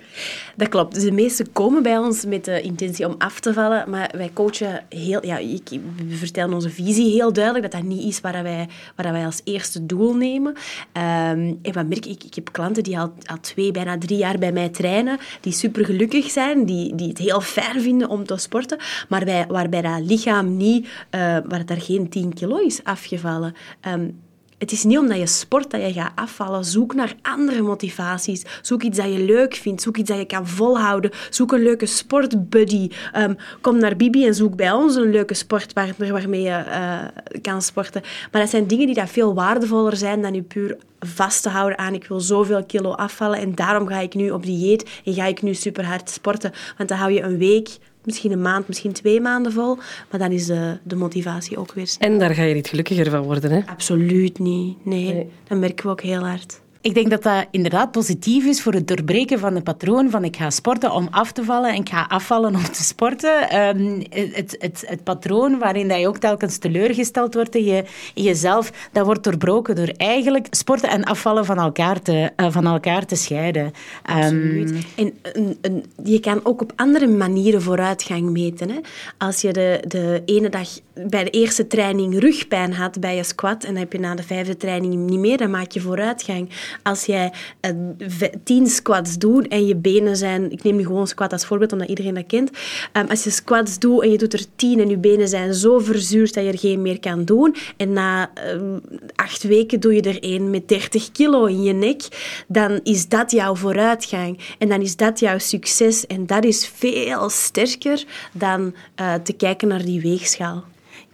Dat 0.55 0.69
klopt. 0.69 0.93
Dus 0.93 1.03
de 1.03 1.11
meesten 1.11 1.51
komen 1.51 1.83
bij 1.83 1.97
ons 1.97 2.25
met 2.25 2.45
de 2.45 2.61
intentie 2.61 3.07
om 3.07 3.15
af 3.17 3.39
te 3.39 3.53
vallen, 3.53 3.89
maar 3.89 4.11
wij 4.17 4.29
coachen 4.33 4.85
heel... 4.89 5.25
Ja, 5.25 5.37
ik, 5.37 5.69
we 6.07 6.15
vertellen 6.15 6.53
onze 6.53 6.69
visie 6.69 7.11
heel 7.11 7.33
duidelijk, 7.33 7.71
dat 7.71 7.81
dat 7.81 7.89
niet 7.89 8.03
is 8.03 8.21
waar 8.21 8.43
wij, 8.43 8.67
waar 8.95 9.11
wij 9.11 9.25
als 9.25 9.41
eerste 9.43 9.85
doel 9.85 10.15
nemen. 10.15 10.51
Um, 10.51 11.59
en 11.61 11.73
wat 11.73 11.87
merk 11.87 12.05
ik? 12.05 12.23
Ik 12.23 12.35
heb 12.35 12.51
klanten 12.51 12.83
die 12.83 12.99
al, 12.99 13.13
al 13.25 13.39
twee, 13.41 13.71
bijna 13.71 13.97
drie 13.97 14.17
jaar 14.17 14.37
bij 14.37 14.51
mij 14.51 14.69
trainen, 14.69 15.17
die 15.41 15.53
super 15.53 15.85
gelukkig 15.85 16.31
zijn, 16.31 16.65
die, 16.65 16.95
die 16.95 17.07
het 17.07 17.17
heel 17.17 17.41
fijn 17.41 17.81
vinden 17.81 18.09
om 18.09 18.25
te 18.25 18.37
sporten, 18.37 18.77
maar 19.09 19.25
wij, 19.25 19.45
waarbij 19.47 19.81
dat 19.81 20.01
lichaam 20.01 20.57
niet... 20.57 20.85
Uh, 20.85 21.37
waar 21.47 21.63
er 21.65 21.81
geen 21.81 22.09
10 22.09 22.33
kilo 22.33 22.57
is 22.57 22.83
afgevallen. 22.83 23.53
Um, 23.87 24.19
het 24.57 24.71
is 24.71 24.83
niet 24.83 24.97
omdat 24.97 25.17
je 25.17 25.27
sport 25.27 25.71
dat 25.71 25.81
je 25.81 25.93
gaat 25.93 26.11
afvallen. 26.15 26.65
Zoek 26.65 26.93
naar 26.93 27.15
andere 27.21 27.61
motivaties. 27.61 28.45
Zoek 28.61 28.83
iets 28.83 28.97
dat 28.97 29.13
je 29.13 29.19
leuk 29.19 29.55
vindt. 29.55 29.81
Zoek 29.81 29.97
iets 29.97 30.09
dat 30.09 30.19
je 30.19 30.25
kan 30.25 30.47
volhouden. 30.47 31.11
Zoek 31.29 31.51
een 31.51 31.63
leuke 31.63 31.85
sportbuddy. 31.85 32.89
Um, 33.17 33.37
kom 33.61 33.77
naar 33.77 33.95
Bibi 33.95 34.25
en 34.25 34.35
zoek 34.35 34.55
bij 34.55 34.71
ons 34.71 34.95
een 34.95 35.11
leuke 35.11 35.33
sportpartner 35.33 36.11
waarmee 36.11 36.41
je 36.41 36.63
uh, 36.67 37.41
kan 37.41 37.61
sporten. 37.61 38.01
Maar 38.31 38.41
dat 38.41 38.49
zijn 38.49 38.67
dingen 38.67 38.85
die 38.85 38.95
dat 38.95 39.09
veel 39.09 39.33
waardevoller 39.33 39.95
zijn 39.97 40.21
dan 40.21 40.33
je 40.33 40.41
puur 40.41 40.77
vast 40.99 41.41
te 41.41 41.49
houden 41.49 41.77
aan 41.77 41.93
ik 41.93 42.07
wil 42.07 42.19
zoveel 42.19 42.65
kilo 42.65 42.91
afvallen 42.91 43.39
en 43.39 43.55
daarom 43.55 43.87
ga 43.87 43.99
ik 43.99 44.13
nu 44.13 44.31
op 44.31 44.45
dieet 44.45 45.01
en 45.05 45.13
ga 45.13 45.25
ik 45.25 45.41
nu 45.41 45.53
super 45.53 45.85
hard 45.85 46.09
sporten. 46.09 46.51
Want 46.77 46.89
dan 46.89 46.97
hou 46.97 47.11
je 47.11 47.21
een 47.21 47.37
week 47.37 47.77
misschien 48.05 48.31
een 48.31 48.41
maand, 48.41 48.67
misschien 48.67 48.93
twee 48.93 49.21
maanden 49.21 49.51
vol. 49.51 49.77
Maar 50.09 50.19
dan 50.19 50.31
is 50.31 50.45
de, 50.45 50.77
de 50.83 50.95
motivatie 50.95 51.57
ook 51.57 51.73
weer 51.73 51.87
snel. 51.87 52.09
En 52.09 52.19
daar 52.19 52.33
ga 52.33 52.43
je 52.43 52.53
niet 52.53 52.67
gelukkiger 52.67 53.09
van 53.09 53.21
worden, 53.21 53.51
hè? 53.51 53.61
Absoluut 53.65 54.39
niet. 54.39 54.85
Nee, 54.85 55.13
nee. 55.13 55.29
dat 55.47 55.57
merken 55.57 55.85
we 55.85 55.91
ook 55.91 56.01
heel 56.01 56.25
hard. 56.27 56.61
Ik 56.83 56.93
denk 56.93 57.09
dat 57.09 57.23
dat 57.23 57.45
inderdaad 57.51 57.91
positief 57.91 58.45
is 58.45 58.61
voor 58.61 58.73
het 58.73 58.87
doorbreken 58.87 59.39
van 59.39 59.55
het 59.55 59.63
patroon 59.63 60.09
van 60.09 60.23
ik 60.23 60.35
ga 60.35 60.49
sporten 60.49 60.91
om 60.91 61.07
af 61.11 61.31
te 61.31 61.43
vallen 61.43 61.69
en 61.69 61.79
ik 61.79 61.89
ga 61.89 62.05
afvallen 62.07 62.55
om 62.55 62.63
te 62.63 62.83
sporten. 62.83 63.57
Um, 63.59 64.03
het, 64.09 64.55
het, 64.59 64.83
het, 64.87 65.03
patroon 65.03 65.59
waarin 65.59 65.87
dat 65.87 65.99
je 65.99 66.07
ook 66.07 66.17
telkens 66.17 66.57
teleurgesteld 66.57 67.33
wordt 67.33 67.55
in, 67.55 67.63
je, 67.63 67.83
jezelf, 68.13 68.89
dat 68.91 69.05
wordt 69.05 69.23
doorbroken 69.23 69.75
door 69.75 69.91
eigenlijk 69.97 70.47
sporten 70.49 70.89
en 70.89 71.03
afvallen 71.03 71.45
van 71.45 71.57
elkaar 71.57 72.01
te, 72.01 72.31
uh, 72.37 72.47
van 72.49 72.65
elkaar 72.65 73.05
te 73.05 73.15
scheiden. 73.15 73.71
Absoluut. 74.03 74.69
Um, 74.97 75.17
en 75.61 75.83
je 76.03 76.19
kan 76.19 76.39
ook 76.43 76.61
op 76.61 76.73
andere 76.75 77.07
manieren 77.07 77.61
vooruitgang 77.61 78.29
meten. 78.29 78.69
Hè? 78.69 78.79
Als 79.17 79.41
je 79.41 79.53
de, 79.53 79.83
de 79.87 80.21
ene 80.25 80.49
dag 80.49 80.67
bij 80.93 81.23
de 81.23 81.29
eerste 81.29 81.67
training 81.67 82.19
rugpijn 82.19 82.73
had 82.73 82.99
bij 82.99 83.15
je 83.15 83.23
squat 83.23 83.63
en 83.63 83.73
dan 83.73 83.81
heb 83.81 83.91
je 83.91 83.99
na 83.99 84.15
de 84.15 84.23
vijfde 84.23 84.57
training 84.57 84.95
niet 84.95 85.19
meer, 85.19 85.37
dan 85.37 85.49
maak 85.51 85.71
je 85.71 85.81
vooruitgang. 85.81 86.49
Als 86.83 87.05
jij 87.05 87.33
uh, 87.61 88.23
tien 88.43 88.67
squats 88.67 89.17
doet 89.17 89.47
en 89.47 89.65
je 89.65 89.75
benen 89.75 90.17
zijn... 90.17 90.51
Ik 90.51 90.63
neem 90.63 90.75
nu 90.75 90.85
gewoon 90.85 91.07
squat 91.07 91.31
als 91.31 91.45
voorbeeld, 91.45 91.71
omdat 91.71 91.89
iedereen 91.89 92.13
dat 92.13 92.25
kent. 92.25 92.49
Um, 92.93 93.07
als 93.07 93.23
je 93.23 93.29
squats 93.29 93.79
doet 93.79 94.03
en 94.03 94.11
je 94.11 94.17
doet 94.17 94.33
er 94.33 94.45
tien 94.55 94.79
en 94.79 94.89
je 94.89 94.97
benen 94.97 95.27
zijn 95.27 95.53
zo 95.53 95.79
verzuurd 95.79 96.33
dat 96.33 96.43
je 96.43 96.51
er 96.51 96.59
geen 96.59 96.81
meer 96.81 96.99
kan 96.99 97.25
doen. 97.25 97.55
En 97.77 97.93
na 97.93 98.31
um, 98.51 98.81
acht 99.15 99.43
weken 99.43 99.79
doe 99.79 99.93
je 99.93 100.01
er 100.01 100.23
één 100.23 100.49
met 100.49 100.67
30 100.67 101.11
kilo 101.11 101.45
in 101.45 101.63
je 101.63 101.73
nek. 101.73 102.01
Dan 102.47 102.79
is 102.83 103.07
dat 103.07 103.31
jouw 103.31 103.55
vooruitgang. 103.55 104.39
En 104.57 104.69
dan 104.69 104.81
is 104.81 104.95
dat 104.95 105.19
jouw 105.19 105.37
succes. 105.37 106.07
En 106.07 106.25
dat 106.25 106.43
is 106.43 106.71
veel 106.75 107.29
sterker 107.29 108.03
dan 108.33 108.73
uh, 109.01 109.13
te 109.13 109.33
kijken 109.33 109.67
naar 109.67 109.85
die 109.85 110.01
weegschaal. 110.01 110.63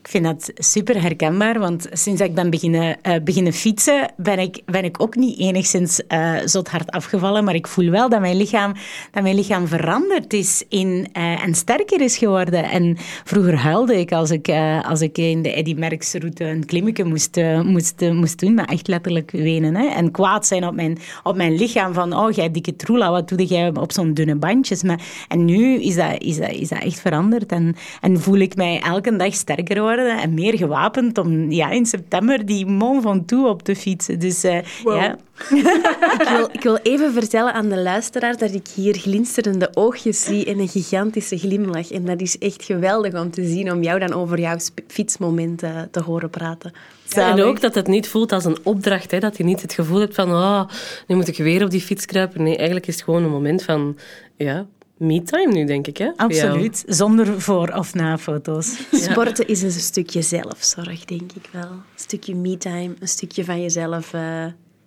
Vind 0.10 0.24
dat 0.24 0.52
super 0.56 1.02
herkenbaar, 1.02 1.60
want 1.60 1.88
sinds 1.92 2.22
ik 2.22 2.34
ben 2.34 2.50
beginnen, 2.50 2.98
uh, 3.04 3.16
beginnen 3.24 3.54
fietsen, 3.54 4.12
ben 4.18 4.40
ik, 4.40 4.62
ben 4.66 4.84
ik 4.84 5.02
ook 5.02 5.16
niet 5.16 5.40
enigszins 5.40 6.02
uh, 6.08 6.36
zot 6.46 6.70
hard 6.70 6.92
afgevallen, 6.92 7.44
maar 7.44 7.56
ik 7.56 7.68
voel 7.68 7.90
wel 7.90 8.10
dat 8.10 8.20
mijn 8.20 8.38
lichaam, 8.38 8.74
dat 9.12 9.24
mijn 9.24 9.36
lichaam 9.36 9.68
veranderd 9.68 10.34
is 10.34 10.64
in, 10.70 11.08
uh, 11.18 11.44
en 11.44 11.56
sterker 11.56 12.02
is 12.02 12.18
geworden. 12.18 12.64
En 12.64 12.98
vroeger 13.24 13.56
huilde 13.56 14.00
ik 14.00 14.12
als 14.12 14.32
ik, 14.32 14.52
als 14.82 15.02
ik 15.02 15.18
in 15.18 15.42
de 15.42 15.54
Eddy 15.54 15.74
Merckx 15.74 16.14
route 16.14 16.44
een 16.44 16.66
klimmetje 16.66 17.04
moest, 17.04 17.40
moest, 17.64 18.12
moest 18.12 18.40
doen, 18.40 18.54
maar 18.54 18.68
echt 18.68 18.88
letterlijk 18.88 19.32
wenen. 19.32 19.76
Hè? 19.76 19.88
En 19.88 20.12
kwaad 20.12 20.48
zijn 20.48 20.66
op 20.66 20.76
mijn, 20.76 20.98
op 21.24 21.36
mijn 21.36 21.56
lichaam 21.56 21.94
van, 21.94 22.14
oh, 22.14 22.32
jij 22.32 22.52
dikke 22.52 22.76
troela, 22.76 23.12
wat 23.12 23.30
doe 23.30 23.46
jij 23.46 23.72
op 23.74 23.92
zo'n 23.92 24.14
dunne 24.14 24.36
bandjes? 24.36 24.84
Maar, 24.84 25.02
en 25.28 25.46
nu 25.46 25.82
is 25.82 25.96
dat, 25.96 26.22
is, 26.22 26.38
dat, 26.38 26.52
is 26.52 26.70
dat 26.70 26.82
echt 26.82 27.00
veranderd 27.00 27.52
en, 27.52 27.76
en 28.02 28.22
voel 28.22 28.38
ik 28.38 28.56
mij 28.56 28.80
elke 28.80 29.16
dag 29.16 29.34
sterker 29.34 29.82
worden 29.82 29.98
en 30.08 30.34
meer 30.34 30.58
gewapend 30.58 31.18
om 31.18 31.52
ja, 31.52 31.70
in 31.70 31.86
september 31.86 32.46
die 32.46 32.66
Mont 32.66 33.02
Ventoux 33.02 33.50
op 33.50 33.64
te 33.64 33.76
fietsen. 33.76 34.20
Dus 34.20 34.46
uh, 34.46 34.58
wow. 34.84 34.96
ja. 34.96 35.18
ik, 36.20 36.28
wil, 36.30 36.50
ik 36.52 36.64
wil 36.64 36.76
even 36.76 37.14
vertellen 37.14 37.54
aan 37.54 37.70
de 37.70 37.78
luisteraar 37.78 38.38
dat 38.38 38.54
ik 38.54 38.68
hier 38.76 38.96
glinsterende 38.96 39.70
oogjes 39.74 40.24
zie 40.24 40.46
en 40.46 40.60
een 40.60 40.68
gigantische 40.68 41.38
glimlach. 41.38 41.92
En 41.92 42.06
dat 42.06 42.22
is 42.22 42.38
echt 42.38 42.64
geweldig 42.64 43.14
om 43.14 43.32
te 43.32 43.44
zien, 43.44 43.72
om 43.72 43.84
jou 43.84 44.00
dan 44.00 44.14
over 44.14 44.40
jouw 44.40 44.58
fietsmomenten 44.88 45.88
te 45.92 46.02
horen 46.02 46.30
praten. 46.30 46.74
Ja, 47.10 47.32
en 47.32 47.42
ook 47.42 47.62
dat 47.62 47.76
het 47.76 47.88
niet 47.88 48.08
voelt 48.08 48.32
als 48.32 48.46
een 48.46 48.58
opdracht. 48.64 49.12
Hè? 49.12 49.20
Dat 49.20 49.38
je 49.38 49.44
niet 49.44 49.62
het 49.62 49.74
gevoel 49.74 50.00
hebt 50.00 50.16
van, 50.16 50.32
oh, 50.32 50.64
nu 51.08 51.16
moet 51.16 51.28
ik 51.28 51.38
weer 51.38 51.64
op 51.64 51.70
die 51.70 51.82
fiets 51.82 52.06
kruipen. 52.06 52.44
Nee, 52.44 52.56
eigenlijk 52.56 52.88
is 52.88 52.96
het 52.96 53.04
gewoon 53.04 53.24
een 53.24 53.30
moment 53.30 53.64
van, 53.64 53.98
ja, 54.36 54.66
me-time 55.00 55.52
nu, 55.54 55.66
denk 55.66 55.88
ik. 55.88 55.98
Hè? 55.98 56.12
Absoluut. 56.16 56.84
Zonder 56.88 57.42
voor- 57.42 57.74
of 57.76 57.94
na-foto's. 57.94 58.80
Sporten 59.10 59.48
is 59.48 59.62
een 59.62 59.72
stukje 59.72 60.22
zelfzorg, 60.22 61.06
denk 61.06 61.32
ik 61.32 61.50
wel. 61.52 61.72
Een 61.72 61.82
stukje 61.96 62.36
me-time, 62.36 62.94
een 63.00 63.08
stukje 63.08 63.44
van 63.46 63.62
jezelf 63.62 64.14
uh, 64.14 64.46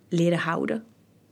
leren 0.09 0.37
houden. 0.37 0.83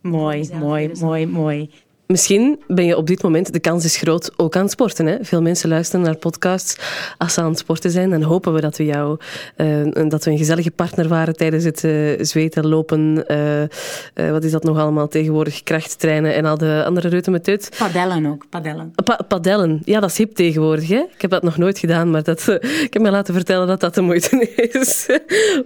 Mooi, 0.01 0.49
mooi, 0.53 0.91
mooi, 0.99 1.25
mooi. 1.25 1.69
Misschien 2.11 2.59
ben 2.67 2.85
je 2.85 2.97
op 2.97 3.07
dit 3.07 3.23
moment, 3.23 3.53
de 3.53 3.59
kans 3.59 3.85
is 3.85 3.97
groot, 3.97 4.31
ook 4.37 4.55
aan 4.55 4.61
het 4.61 4.71
sporten. 4.71 5.05
Hè? 5.05 5.17
Veel 5.21 5.41
mensen 5.41 5.69
luisteren 5.69 6.05
naar 6.05 6.15
podcasts 6.15 6.77
als 7.17 7.33
ze 7.33 7.41
aan 7.41 7.49
het 7.49 7.57
sporten 7.57 7.91
zijn. 7.91 8.09
Dan 8.09 8.21
hopen 8.21 8.53
we 8.53 8.61
dat 8.61 8.77
we 8.77 8.85
jou, 8.85 9.17
uh, 9.57 10.09
dat 10.09 10.23
we 10.23 10.31
een 10.31 10.37
gezellige 10.37 10.71
partner 10.71 11.07
waren 11.07 11.35
tijdens 11.35 11.63
het 11.63 11.83
uh, 11.83 12.19
zweten, 12.19 12.67
lopen. 12.67 13.23
Uh, 13.27 14.31
wat 14.31 14.43
is 14.43 14.51
dat 14.51 14.63
nog 14.63 14.77
allemaal 14.77 15.07
tegenwoordig? 15.07 15.63
Krachttrainen 15.63 16.33
en 16.33 16.45
al 16.45 16.57
de 16.57 16.83
andere 16.85 17.07
reuten 17.07 17.31
met 17.31 17.47
uit. 17.47 17.69
Padellen 17.77 18.25
ook, 18.25 18.45
padellen. 18.49 18.93
Pa 19.05 19.19
padellen, 19.27 19.81
ja, 19.85 19.99
dat 19.99 20.09
is 20.09 20.17
hip 20.17 20.35
tegenwoordig. 20.35 20.87
Hè? 20.87 21.03
Ik 21.13 21.21
heb 21.21 21.31
dat 21.31 21.43
nog 21.43 21.57
nooit 21.57 21.79
gedaan, 21.79 22.09
maar 22.09 22.23
dat, 22.23 22.47
ik 22.87 22.93
heb 22.93 23.01
me 23.01 23.11
laten 23.11 23.33
vertellen 23.33 23.67
dat 23.67 23.79
dat 23.79 23.95
de 23.95 24.01
moeite 24.01 24.49
is. 24.71 25.05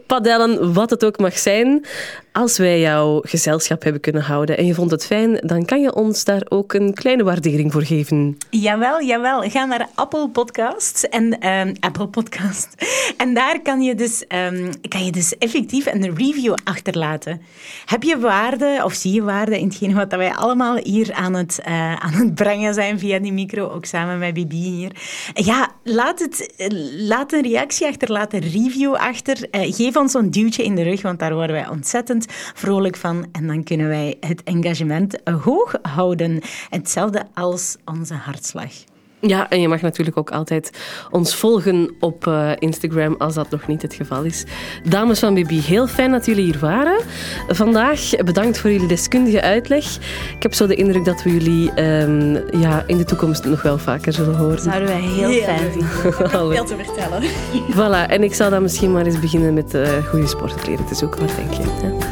padellen, 0.08 0.74
wat 0.74 0.90
het 0.90 1.06
ook 1.06 1.18
mag 1.18 1.38
zijn. 1.38 1.86
Als 2.36 2.58
wij 2.58 2.80
jouw 2.80 3.22
gezelschap 3.22 3.84
hebben 3.84 4.02
kunnen 4.02 4.22
houden 4.22 4.58
en 4.58 4.66
je 4.66 4.74
vond 4.74 4.92
het 4.92 5.06
fijn, 5.06 5.38
dan 5.42 5.66
kan 5.66 5.82
je 5.82 5.96
ons 5.96 6.24
daar 6.24 6.42
ook 6.50 6.74
een 6.74 6.94
kleine 6.94 7.24
waardering 7.24 7.72
voor 7.72 7.84
geven. 7.84 8.38
Jawel, 8.50 9.04
jawel. 9.04 9.42
Ga 9.42 9.66
naar 9.66 9.88
Apple 9.94 10.30
Podcasts 10.30 11.10
en 11.10 11.48
um, 11.48 11.74
Apple 11.80 12.08
Podcast. 12.08 12.68
En 13.18 13.34
daar 13.34 13.62
kan 13.62 13.82
je, 13.82 13.96
dus, 13.96 14.24
um, 14.28 14.70
kan 14.88 15.06
je 15.06 15.12
dus 15.12 15.38
effectief 15.38 15.86
een 15.86 16.16
review 16.16 16.54
achterlaten. 16.64 17.42
Heb 17.86 18.04
je 18.04 18.20
waarde 18.20 18.82
of 18.84 18.94
zie 18.94 19.14
je 19.14 19.24
waarde 19.24 19.60
in 19.60 19.68
hetgene 19.68 19.94
wat 19.94 20.12
wij 20.12 20.34
allemaal 20.34 20.76
hier 20.76 21.14
aan 21.14 21.34
het, 21.34 21.60
uh, 21.68 21.96
aan 21.96 22.14
het 22.14 22.36
brengen 22.36 22.74
zijn 22.74 23.00
via 23.00 23.20
die 23.20 23.34
micro, 23.34 23.70
ook 23.70 23.86
samen 23.86 24.20
met 24.20 24.34
Bibi 24.34 24.56
hier? 24.56 24.92
Ja, 25.34 25.72
laat, 25.84 26.20
het, 26.20 26.54
laat 26.98 27.34
een 27.34 27.42
reactie 27.44 27.88
achter, 27.88 28.12
laat 28.12 28.34
een 28.34 28.40
review 28.52 28.94
achter. 28.94 29.48
Uh, 29.52 29.74
geef 29.74 29.96
ons 29.96 30.14
een 30.14 30.32
duwtje 30.32 30.64
in 30.64 30.76
de 30.76 30.84
rug, 30.84 31.02
want 31.02 31.20
daar 31.20 31.34
worden 31.34 31.56
wij 31.56 31.70
ontzettend 31.70 32.25
vrolijk 32.54 32.96
van. 32.96 33.26
En 33.32 33.48
dan 33.48 33.64
kunnen 33.64 33.88
wij 33.88 34.18
het 34.20 34.44
engagement 34.44 35.18
hoog 35.44 35.74
houden. 35.82 36.42
Hetzelfde 36.70 37.26
als 37.34 37.78
onze 37.86 38.14
hartslag. 38.14 38.72
Ja, 39.28 39.50
en 39.50 39.62
je 39.62 39.68
mag 39.68 39.82
natuurlijk 39.82 40.18
ook 40.18 40.32
altijd 40.32 40.70
ons 41.12 41.36
volgen 41.36 41.96
op 42.00 42.28
uh, 42.28 42.52
Instagram 42.60 43.16
als 43.18 43.34
dat 43.34 43.50
nog 43.50 43.68
niet 43.68 43.82
het 43.82 43.94
geval 43.94 44.24
is. 44.24 44.44
Dames 44.84 45.20
van 45.20 45.34
Bibi, 45.34 45.62
heel 45.62 45.88
fijn 45.88 46.12
dat 46.12 46.26
jullie 46.26 46.44
hier 46.44 46.60
waren. 46.60 47.02
Vandaag 47.48 48.10
bedankt 48.26 48.60
voor 48.60 48.72
jullie 48.72 48.88
deskundige 48.88 49.42
uitleg. 49.42 49.86
Ik 50.36 50.44
heb 50.44 50.54
zo 50.54 50.68
de 50.68 50.76
indruk 50.76 51.06
dat 51.06 51.24
we 51.24 51.32
jullie 51.32 51.84
um, 51.84 52.60
ja, 52.60 52.84
in 52.88 52.98
de 52.98 53.04
toekomst 53.04 53.46
nog 53.46 53.62
wel 53.62 53.78
vaker 53.78 54.14
zullen 54.14 54.36
horen. 54.36 54.60
Zouden 54.60 54.88
wij 54.88 55.02
heel, 55.02 55.30
heel 55.30 55.42
fijn 55.42 55.72
vinden. 55.72 55.90
veel 56.54 56.66
te 56.66 56.76
vertellen. 56.84 57.24
Voilà, 57.72 58.10
en 58.10 58.24
ik 58.24 58.34
zou 58.34 58.50
dan 58.50 58.62
misschien 58.62 58.92
maar 58.92 59.06
eens 59.06 59.20
beginnen 59.20 59.54
met 59.54 59.74
uh, 59.74 59.88
goede 60.10 60.28
sportkleren 60.28 60.86
te 60.86 60.96
zoeken. 60.96 61.20
Wat 61.20 61.36
denk 61.36 61.54
je? 61.54 61.62
Hè? 61.62 62.05